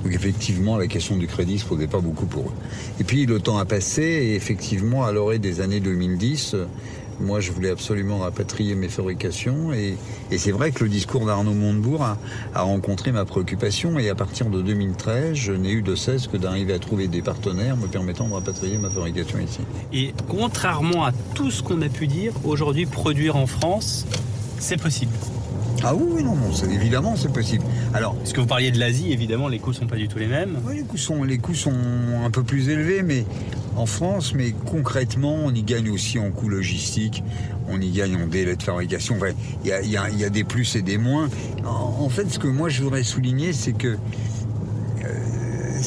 Donc 0.03 0.13
effectivement, 0.13 0.77
la 0.77 0.87
question 0.87 1.17
du 1.17 1.27
crédit 1.27 1.59
se 1.59 1.65
posait 1.65 1.87
pas 1.87 1.99
beaucoup 1.99 2.25
pour 2.25 2.45
eux. 2.45 2.53
Et 2.99 3.03
puis 3.03 3.25
le 3.25 3.39
temps 3.39 3.57
a 3.57 3.65
passé 3.65 4.01
et 4.01 4.35
effectivement, 4.35 5.03
à 5.03 5.11
l'orée 5.11 5.39
des 5.39 5.61
années 5.61 5.79
2010, 5.79 6.55
moi, 7.19 7.39
je 7.39 7.51
voulais 7.51 7.69
absolument 7.69 8.19
rapatrier 8.19 8.75
mes 8.75 8.89
fabrications 8.89 9.73
et, 9.73 9.97
c'est 10.37 10.51
vrai 10.51 10.71
que 10.71 10.83
le 10.83 10.89
discours 10.89 11.25
d'Arnaud 11.25 11.53
Montebourg 11.53 12.03
a, 12.03 12.17
rencontré 12.61 13.11
ma 13.11 13.25
préoccupation 13.25 13.97
et 13.97 14.09
à 14.09 14.15
partir 14.15 14.47
de 14.47 14.61
2013, 14.61 15.33
je 15.33 15.53
n'ai 15.53 15.71
eu 15.71 15.81
de 15.81 15.95
cesse 15.95 16.27
que 16.27 16.37
d'arriver 16.37 16.73
à 16.73 16.79
trouver 16.79 17.07
des 17.07 17.21
partenaires 17.21 17.77
me 17.77 17.87
permettant 17.87 18.27
de 18.27 18.33
rapatrier 18.33 18.77
ma 18.77 18.89
fabrication 18.89 19.39
ici. 19.39 19.59
Et 19.93 20.13
contrairement 20.27 21.05
à 21.05 21.11
tout 21.33 21.51
ce 21.51 21.63
qu'on 21.63 21.81
a 21.81 21.89
pu 21.89 22.07
dire, 22.07 22.33
aujourd'hui, 22.43 22.85
produire 22.85 23.35
en 23.35 23.47
France, 23.47 24.05
c'est 24.59 24.77
possible. 24.81 25.13
Ah 25.83 25.93
oui, 25.95 26.23
non, 26.23 26.35
non, 26.35 26.51
évidemment, 26.71 27.15
c'est 27.15 27.31
possible. 27.31 27.63
Alors, 27.93 28.15
parce 28.15 28.33
que 28.33 28.41
vous 28.41 28.47
parliez 28.47 28.71
de 28.71 28.79
l'Asie, 28.79 29.11
évidemment, 29.11 29.47
les 29.47 29.59
coûts 29.59 29.73
sont 29.73 29.87
pas 29.87 29.95
du 29.95 30.07
tout 30.07 30.17
les 30.17 30.27
mêmes. 30.27 30.59
Oui, 30.65 30.77
les 30.77 30.83
coûts 30.83 30.97
sont, 30.97 31.23
les 31.23 31.37
coûts 31.37 31.53
sont 31.53 31.73
un 32.25 32.31
peu 32.31 32.43
plus 32.43 32.69
élevés, 32.69 33.03
mais 33.03 33.25
en 33.75 33.85
France, 33.85 34.33
mais 34.33 34.53
concrètement, 34.65 35.35
on 35.45 35.53
y 35.53 35.61
gagne 35.61 35.89
aussi 35.89 36.17
en 36.17 36.31
coûts 36.31 36.49
logistiques, 36.49 37.23
on 37.69 37.79
y 37.79 37.91
gagne 37.91 38.15
en 38.15 38.25
délai 38.25 38.55
de 38.55 38.63
fabrication. 38.63 39.17
Il 39.63 39.69
y, 39.69 39.97
a, 39.97 40.29
des 40.29 40.43
plus 40.43 40.75
et 40.75 40.81
des 40.81 40.97
moins. 40.97 41.29
En, 41.63 42.09
fait, 42.09 42.29
ce 42.29 42.39
que 42.39 42.47
moi 42.47 42.69
je 42.69 42.81
voudrais 42.81 43.03
souligner, 43.03 43.53
c'est 43.53 43.73
que 43.73 43.97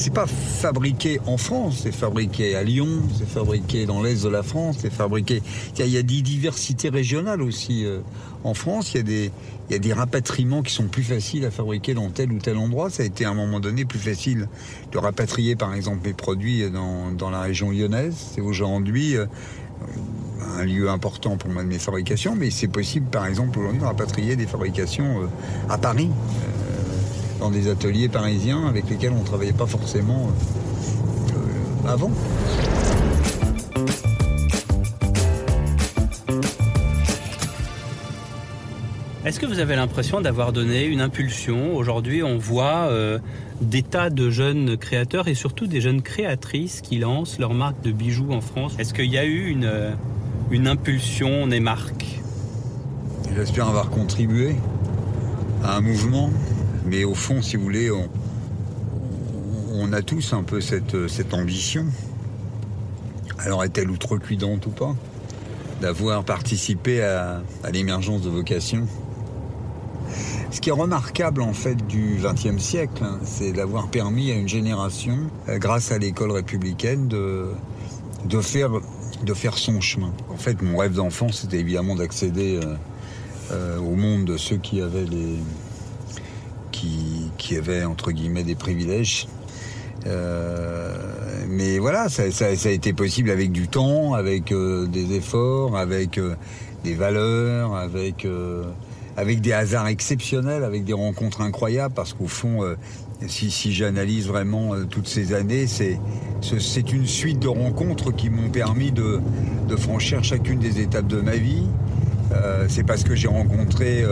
c'est 0.01 0.13
pas 0.13 0.25
fabriqué 0.25 1.21
en 1.27 1.37
France, 1.37 1.81
c'est 1.83 1.91
fabriqué 1.91 2.55
à 2.55 2.63
Lyon, 2.63 2.87
c'est 3.19 3.29
fabriqué 3.29 3.85
dans 3.85 4.01
l'est 4.01 4.23
de 4.23 4.29
la 4.29 4.41
France, 4.41 4.77
c'est 4.81 4.91
fabriqué. 4.91 5.43
Il 5.77 5.85
y, 5.85 5.97
a 5.97 6.01
des 6.01 6.23
diversités 6.23 6.89
régionales 6.89 7.43
aussi. 7.43 7.85
Euh, 7.85 7.99
en 8.43 8.55
France, 8.55 8.95
il 8.95 9.07
y, 9.07 9.75
a 9.75 9.77
des, 9.77 9.93
rapatriements 9.93 10.63
qui 10.63 10.73
sont 10.73 10.87
plus 10.87 11.03
faciles 11.03 11.45
à 11.45 11.51
fabriquer 11.51 11.93
dans 11.93 12.09
tel 12.09 12.31
ou 12.31 12.39
tel 12.39 12.57
endroit. 12.57 12.89
Ça 12.89 13.03
a 13.03 13.05
été 13.05 13.25
à 13.25 13.29
un 13.29 13.35
moment 13.35 13.59
donné 13.59 13.85
plus 13.85 13.99
facile 13.99 14.49
de 14.91 14.97
rapatrier 14.97 15.55
par 15.55 15.71
exemple 15.75 15.99
mes 16.03 16.13
produits 16.13 16.67
dans, 16.71 17.11
dans 17.11 17.29
la 17.29 17.41
région 17.41 17.69
lyonnaise. 17.69 18.15
C'est 18.33 18.41
aujourd'hui 18.41 19.17
euh, 19.17 19.27
un 20.57 20.65
lieu 20.65 20.89
important 20.89 21.37
pour 21.37 21.51
moi 21.51 21.61
de 21.61 21.67
mes 21.67 21.79
fabrications, 21.79 22.35
mais 22.35 22.49
c'est 22.49 22.67
possible 22.67 23.05
par 23.07 23.27
exemple 23.27 23.59
aujourd'hui 23.59 23.79
de 23.79 23.85
rapatrier 23.85 24.35
des 24.35 24.47
fabrications 24.47 25.21
euh, 25.21 25.27
à 25.69 25.77
Paris, 25.77 26.09
dans 27.41 27.49
des 27.49 27.67
ateliers 27.69 28.07
parisiens 28.07 28.67
avec 28.67 28.87
lesquels 28.87 29.11
on 29.11 29.19
ne 29.19 29.25
travaillait 29.25 29.51
pas 29.51 29.65
forcément 29.65 30.29
avant. 31.87 32.11
Est-ce 39.25 39.39
que 39.39 39.47
vous 39.47 39.59
avez 39.59 39.75
l'impression 39.75 40.21
d'avoir 40.21 40.53
donné 40.53 40.85
une 40.85 41.01
impulsion 41.01 41.75
Aujourd'hui, 41.75 42.21
on 42.21 42.37
voit 42.37 42.87
euh, 42.89 43.17
des 43.59 43.81
tas 43.81 44.11
de 44.11 44.29
jeunes 44.29 44.77
créateurs 44.77 45.27
et 45.27 45.33
surtout 45.33 45.65
des 45.65 45.81
jeunes 45.81 46.03
créatrices 46.03 46.81
qui 46.81 46.99
lancent 46.99 47.39
leur 47.39 47.55
marque 47.55 47.81
de 47.81 47.91
bijoux 47.91 48.31
en 48.31 48.41
France. 48.41 48.75
Est-ce 48.77 48.93
qu'il 48.93 49.11
y 49.11 49.17
a 49.17 49.25
eu 49.25 49.47
une, 49.47 49.65
euh, 49.65 49.91
une 50.51 50.67
impulsion 50.67 51.47
des 51.47 51.59
marques? 51.59 52.21
J'espère 53.35 53.67
avoir 53.67 53.89
contribué 53.89 54.55
à 55.63 55.77
un 55.77 55.81
mouvement, 55.81 56.31
mais 56.85 57.03
au 57.03 57.13
fond, 57.13 57.41
si 57.41 57.57
vous 57.57 57.63
voulez, 57.63 57.91
on, 59.73 59.93
a 59.93 60.01
tous 60.01 60.33
un 60.33 60.43
peu 60.43 60.61
cette, 60.61 61.33
ambition. 61.33 61.85
Alors 63.39 63.63
est-elle 63.63 63.89
outrecuidante 63.89 64.65
ou 64.67 64.69
pas 64.69 64.95
d'avoir 65.81 66.23
participé 66.23 67.01
à, 67.03 67.41
l'émergence 67.71 68.21
de 68.21 68.29
vocations? 68.29 68.87
Ce 70.51 70.59
qui 70.59 70.69
est 70.69 70.73
remarquable 70.73 71.41
en 71.41 71.53
fait 71.53 71.75
du 71.87 72.19
XXe 72.21 72.61
siècle, 72.61 73.03
hein, 73.03 73.19
c'est 73.23 73.53
d'avoir 73.53 73.87
permis 73.87 74.31
à 74.31 74.35
une 74.35 74.49
génération, 74.49 75.17
euh, 75.47 75.57
grâce 75.57 75.91
à 75.91 75.97
l'école 75.97 76.31
républicaine, 76.31 77.07
de, 77.07 77.47
de, 78.25 78.41
faire, 78.41 78.71
de 79.23 79.33
faire 79.33 79.57
son 79.57 79.79
chemin. 79.79 80.11
En 80.29 80.35
fait, 80.35 80.61
mon 80.61 80.77
rêve 80.77 80.93
d'enfant, 80.93 81.29
c'était 81.31 81.59
évidemment 81.59 81.95
d'accéder 81.95 82.59
euh, 82.61 82.75
euh, 83.51 83.79
au 83.79 83.95
monde 83.95 84.25
de 84.25 84.35
ceux 84.35 84.57
qui 84.57 84.81
avaient 84.81 85.05
les, 85.05 85.37
qui, 86.81 87.31
qui 87.37 87.55
avaient 87.55 87.85
entre 87.85 88.11
guillemets 88.11 88.43
des 88.43 88.55
privilèges. 88.55 89.27
mais 91.47 91.79
voilà, 91.79 92.09
ça, 92.09 92.23
a 92.45 92.69
été 92.69 92.93
possible 92.93 93.29
avec 93.29 93.51
du 93.51 93.67
temps, 93.67 94.13
avec 94.13 94.53
des 94.53 95.13
efforts, 95.15 95.77
avec 95.77 96.19
des 96.83 96.95
valeurs, 96.95 97.75
avec 97.75 98.25
avec 99.17 99.41
des 99.41 99.53
hasards 99.53 99.87
exceptionnels, 99.87 100.63
avec 100.63 100.83
des 100.83 100.93
rencontres 100.93 101.41
incroyables, 101.41 101.93
parce 101.93 102.13
qu'au 102.13 102.27
fond, 102.27 102.63
euh, 102.63 102.75
si, 103.27 103.71
j'analyse 103.71 104.27
vraiment 104.27 104.73
euh, 104.73 104.85
toutes 104.85 105.07
ces 105.07 105.33
années, 105.33 105.67
c'est 105.67 105.99
une 106.91 107.05
suite 107.05 107.39
de 107.39 107.47
rencontres 107.47 108.11
qui 108.11 108.29
m'ont 108.29 108.49
permis 108.49 108.91
de, 108.91 109.19
franchir 109.77 110.21
chacune 110.21 110.59
des 110.59 110.81
étapes 110.81 111.07
de 111.07 111.21
ma 111.21 111.37
vie. 111.37 111.65
Euh, 112.33 112.65
c'est 112.67 112.83
parce 112.83 113.03
que 113.03 113.15
j'ai 113.15 113.27
rencontré 113.27 114.03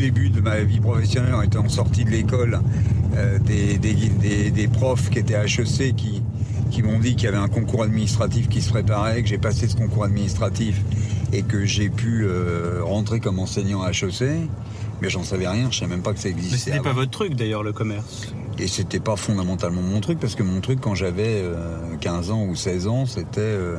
début 0.00 0.30
de 0.30 0.40
ma 0.40 0.60
vie 0.60 0.80
professionnelle, 0.80 1.34
en 1.34 1.42
étant 1.42 1.68
sorti 1.68 2.04
de 2.04 2.10
l'école, 2.10 2.60
des, 3.44 3.78
des, 3.78 4.50
des, 4.50 4.68
profs 4.68 5.10
qui 5.10 5.18
étaient 5.18 5.34
HEC 5.34 5.94
qui, 5.94 6.22
qui 6.70 6.82
m'ont 6.82 6.98
dit 6.98 7.16
qu'il 7.16 7.24
y 7.24 7.28
avait 7.28 7.36
un 7.36 7.48
concours 7.48 7.82
administratif 7.82 8.48
qui 8.48 8.62
se 8.62 8.70
préparait, 8.70 9.22
que 9.22 9.28
j'ai 9.28 9.38
passé 9.38 9.68
ce 9.68 9.76
concours 9.76 10.04
administratif 10.04 10.80
et 11.32 11.42
que 11.42 11.64
j'ai 11.64 11.90
pu 11.90 12.24
euh, 12.24 12.80
rentrer 12.82 13.20
comme 13.20 13.38
enseignant 13.38 13.82
à 13.82 13.90
HEC, 13.90 14.22
mais 15.02 15.10
j'en 15.10 15.22
savais 15.22 15.48
rien, 15.48 15.70
je 15.70 15.78
savais 15.78 15.90
même 15.90 16.02
pas 16.02 16.12
que 16.12 16.20
ça 16.20 16.28
existait. 16.28 16.70
Mais 16.70 16.76
c'était 16.76 16.80
pas 16.80 16.92
votre 16.92 17.10
truc 17.10 17.34
d'ailleurs 17.34 17.62
le 17.62 17.72
commerce. 17.72 18.32
Et 18.58 18.66
c'était 18.66 19.00
pas 19.00 19.16
fondamentalement 19.16 19.82
mon 19.82 20.00
truc 20.00 20.18
parce 20.18 20.34
que 20.34 20.42
mon 20.42 20.60
truc 20.60 20.80
quand 20.80 20.94
j'avais 20.94 21.42
15 22.00 22.30
euh, 22.30 22.32
ans 22.32 22.44
ou 22.44 22.54
16 22.54 22.86
ans, 22.88 23.06
c'était 23.06 23.40
euh, 23.40 23.78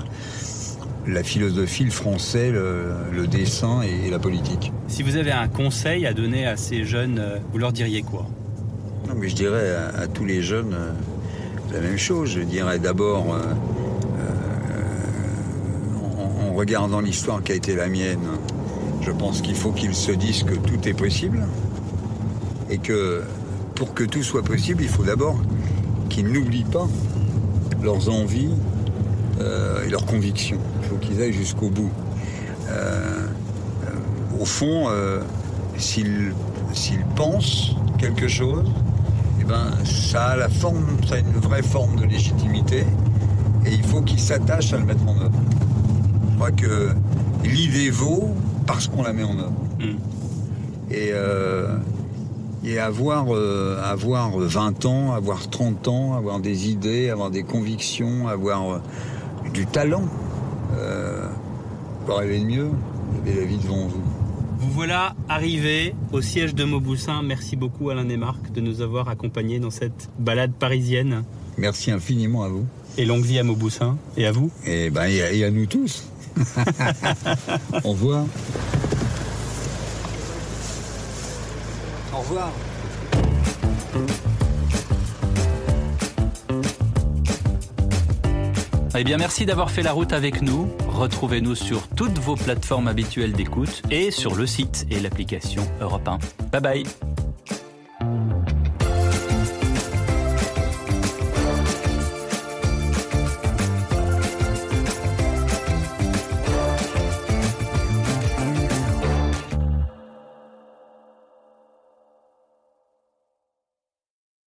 la 1.07 1.23
philosophie, 1.23 1.83
le 1.83 1.91
français, 1.91 2.51
le, 2.51 3.27
dessin 3.27 3.81
et, 3.81 4.09
la 4.09 4.19
politique. 4.19 4.71
Si 4.87 5.03
vous 5.03 5.15
avez 5.15 5.31
un 5.31 5.47
conseil 5.47 6.05
à 6.05 6.13
donner 6.13 6.45
à 6.45 6.57
ces 6.57 6.83
jeunes, 6.83 7.19
euh, 7.19 7.37
vous 7.51 7.57
leur 7.57 7.71
diriez 7.71 8.03
quoi? 8.03 8.27
Non, 9.07 9.15
mais 9.15 9.29
Je 9.29 9.35
dirais 9.35 9.75
à, 9.95 10.07
tous 10.07 10.25
les 10.25 10.41
jeunes 10.41 10.73
euh, 10.73 10.91
la 11.73 11.79
même 11.79 11.97
chose. 11.97 12.31
Je 12.31 12.41
dirais 12.41 12.79
d'abord, 12.79 13.33
euh, 13.33 13.39
en, 16.49 16.53
regardant 16.53 17.01
l'histoire 17.01 17.41
qui 17.41 17.51
a 17.53 17.55
été 17.55 17.75
la 17.75 17.87
mienne, 17.87 18.27
je 19.01 19.11
pense 19.11 19.41
qu'il 19.41 19.55
faut 19.55 19.71
qu'ils 19.71 19.95
se 19.95 20.11
disent 20.11 20.43
que 20.43 20.55
tout 20.55 20.87
est 20.87 20.93
possible 20.93 21.43
et 22.69 22.77
que 22.77 23.23
pour 23.75 23.93
que 23.93 24.03
tout 24.03 24.21
soit 24.21 24.43
possible, 24.43 24.83
il 24.83 24.89
faut 24.89 25.03
d'abord 25.03 25.39
qu'ils 26.09 26.27
n'oublient 26.27 26.65
pas 26.65 26.87
leurs 27.81 28.09
envies 28.09 28.51
et 29.39 29.89
leurs 29.89 30.05
convictions 30.05 30.59
qu'ils 31.01 31.21
aillent 31.21 31.33
jusqu'au 31.33 31.69
bout. 31.69 31.91
Euh, 32.69 33.27
euh, 33.83 34.39
au 34.39 34.45
fond, 34.45 34.85
euh, 34.89 35.21
s'ils 35.77 36.33
pensent 37.15 37.75
quelque 37.97 38.27
chose, 38.27 38.71
eh 39.39 39.43
ben, 39.43 39.71
ça 39.83 40.27
a 40.27 40.35
la 40.37 40.49
forme, 40.49 40.85
ça 41.07 41.15
a 41.15 41.19
une 41.19 41.31
vraie 41.33 41.63
forme 41.63 41.97
de 41.97 42.05
légitimité, 42.05 42.85
et 43.65 43.73
il 43.73 43.83
faut 43.83 44.01
qu'ils 44.01 44.19
s'attachent 44.19 44.73
à 44.73 44.77
le 44.77 44.85
mettre 44.85 45.03
en 45.07 45.19
œuvre. 45.19 45.41
Je 46.29 46.35
crois 46.35 46.51
que 46.51 46.89
l'idée 47.43 47.89
vaut 47.89 48.35
parce 48.65 48.87
qu'on 48.87 49.03
la 49.03 49.13
met 49.13 49.23
en 49.23 49.37
œuvre. 49.37 49.53
Hmm. 49.79 49.97
Et, 50.91 51.11
et 52.63 52.79
avoir, 52.79 53.27
avoir 53.83 54.37
20 54.37 54.85
ans, 54.85 55.13
avoir 55.13 55.49
30 55.49 55.87
ans, 55.87 56.17
avoir 56.17 56.39
des 56.39 56.69
idées, 56.69 57.09
avoir 57.09 57.31
des 57.31 57.43
convictions, 57.43 58.27
avoir 58.27 58.81
du 59.53 59.65
talent, 59.65 60.03
euh, 60.81 61.27
pour 62.05 62.17
rêver 62.17 62.39
de 62.39 62.45
mieux, 62.45 62.69
vous 62.69 63.39
la 63.39 63.45
vie 63.45 63.57
devant 63.57 63.87
vous. 63.87 64.03
Vous 64.57 64.69
voilà 64.71 65.15
arrivé 65.27 65.95
au 66.11 66.21
siège 66.21 66.53
de 66.53 66.63
Mauboussin. 66.63 67.23
Merci 67.23 67.55
beaucoup 67.55 67.89
Alain 67.89 68.05
Desmarques 68.05 68.51
de 68.51 68.61
nous 68.61 68.81
avoir 68.81 69.09
accompagnés 69.09 69.59
dans 69.59 69.71
cette 69.71 70.09
balade 70.19 70.51
parisienne. 70.53 71.23
Merci 71.57 71.91
infiniment 71.91 72.43
à 72.43 72.47
vous. 72.47 72.65
Et 72.97 73.05
longue 73.05 73.23
vie 73.23 73.39
à 73.39 73.43
Mauboussin 73.43 73.97
et 74.17 74.25
à 74.25 74.31
vous. 74.31 74.51
Et, 74.65 74.89
ben, 74.89 75.05
et 75.05 75.43
à 75.43 75.49
nous 75.49 75.65
tous. 75.65 76.07
Au 77.83 77.91
revoir. 77.91 78.25
Au 82.13 82.17
revoir. 82.17 82.51
Eh 88.93 89.03
bien, 89.05 89.17
merci 89.17 89.45
d'avoir 89.45 89.71
fait 89.71 89.83
la 89.83 89.93
route 89.93 90.11
avec 90.11 90.41
nous. 90.41 90.69
Retrouvez-nous 90.89 91.55
sur 91.55 91.87
toutes 91.87 92.17
vos 92.17 92.35
plateformes 92.35 92.87
habituelles 92.87 93.31
d'écoute 93.31 93.81
et 93.89 94.11
sur 94.11 94.35
le 94.35 94.45
site 94.45 94.85
et 94.91 94.99
l'application 94.99 95.63
Europe 95.79 96.07
1. 96.07 96.19
Bye 96.51 96.61
bye 96.61 97.10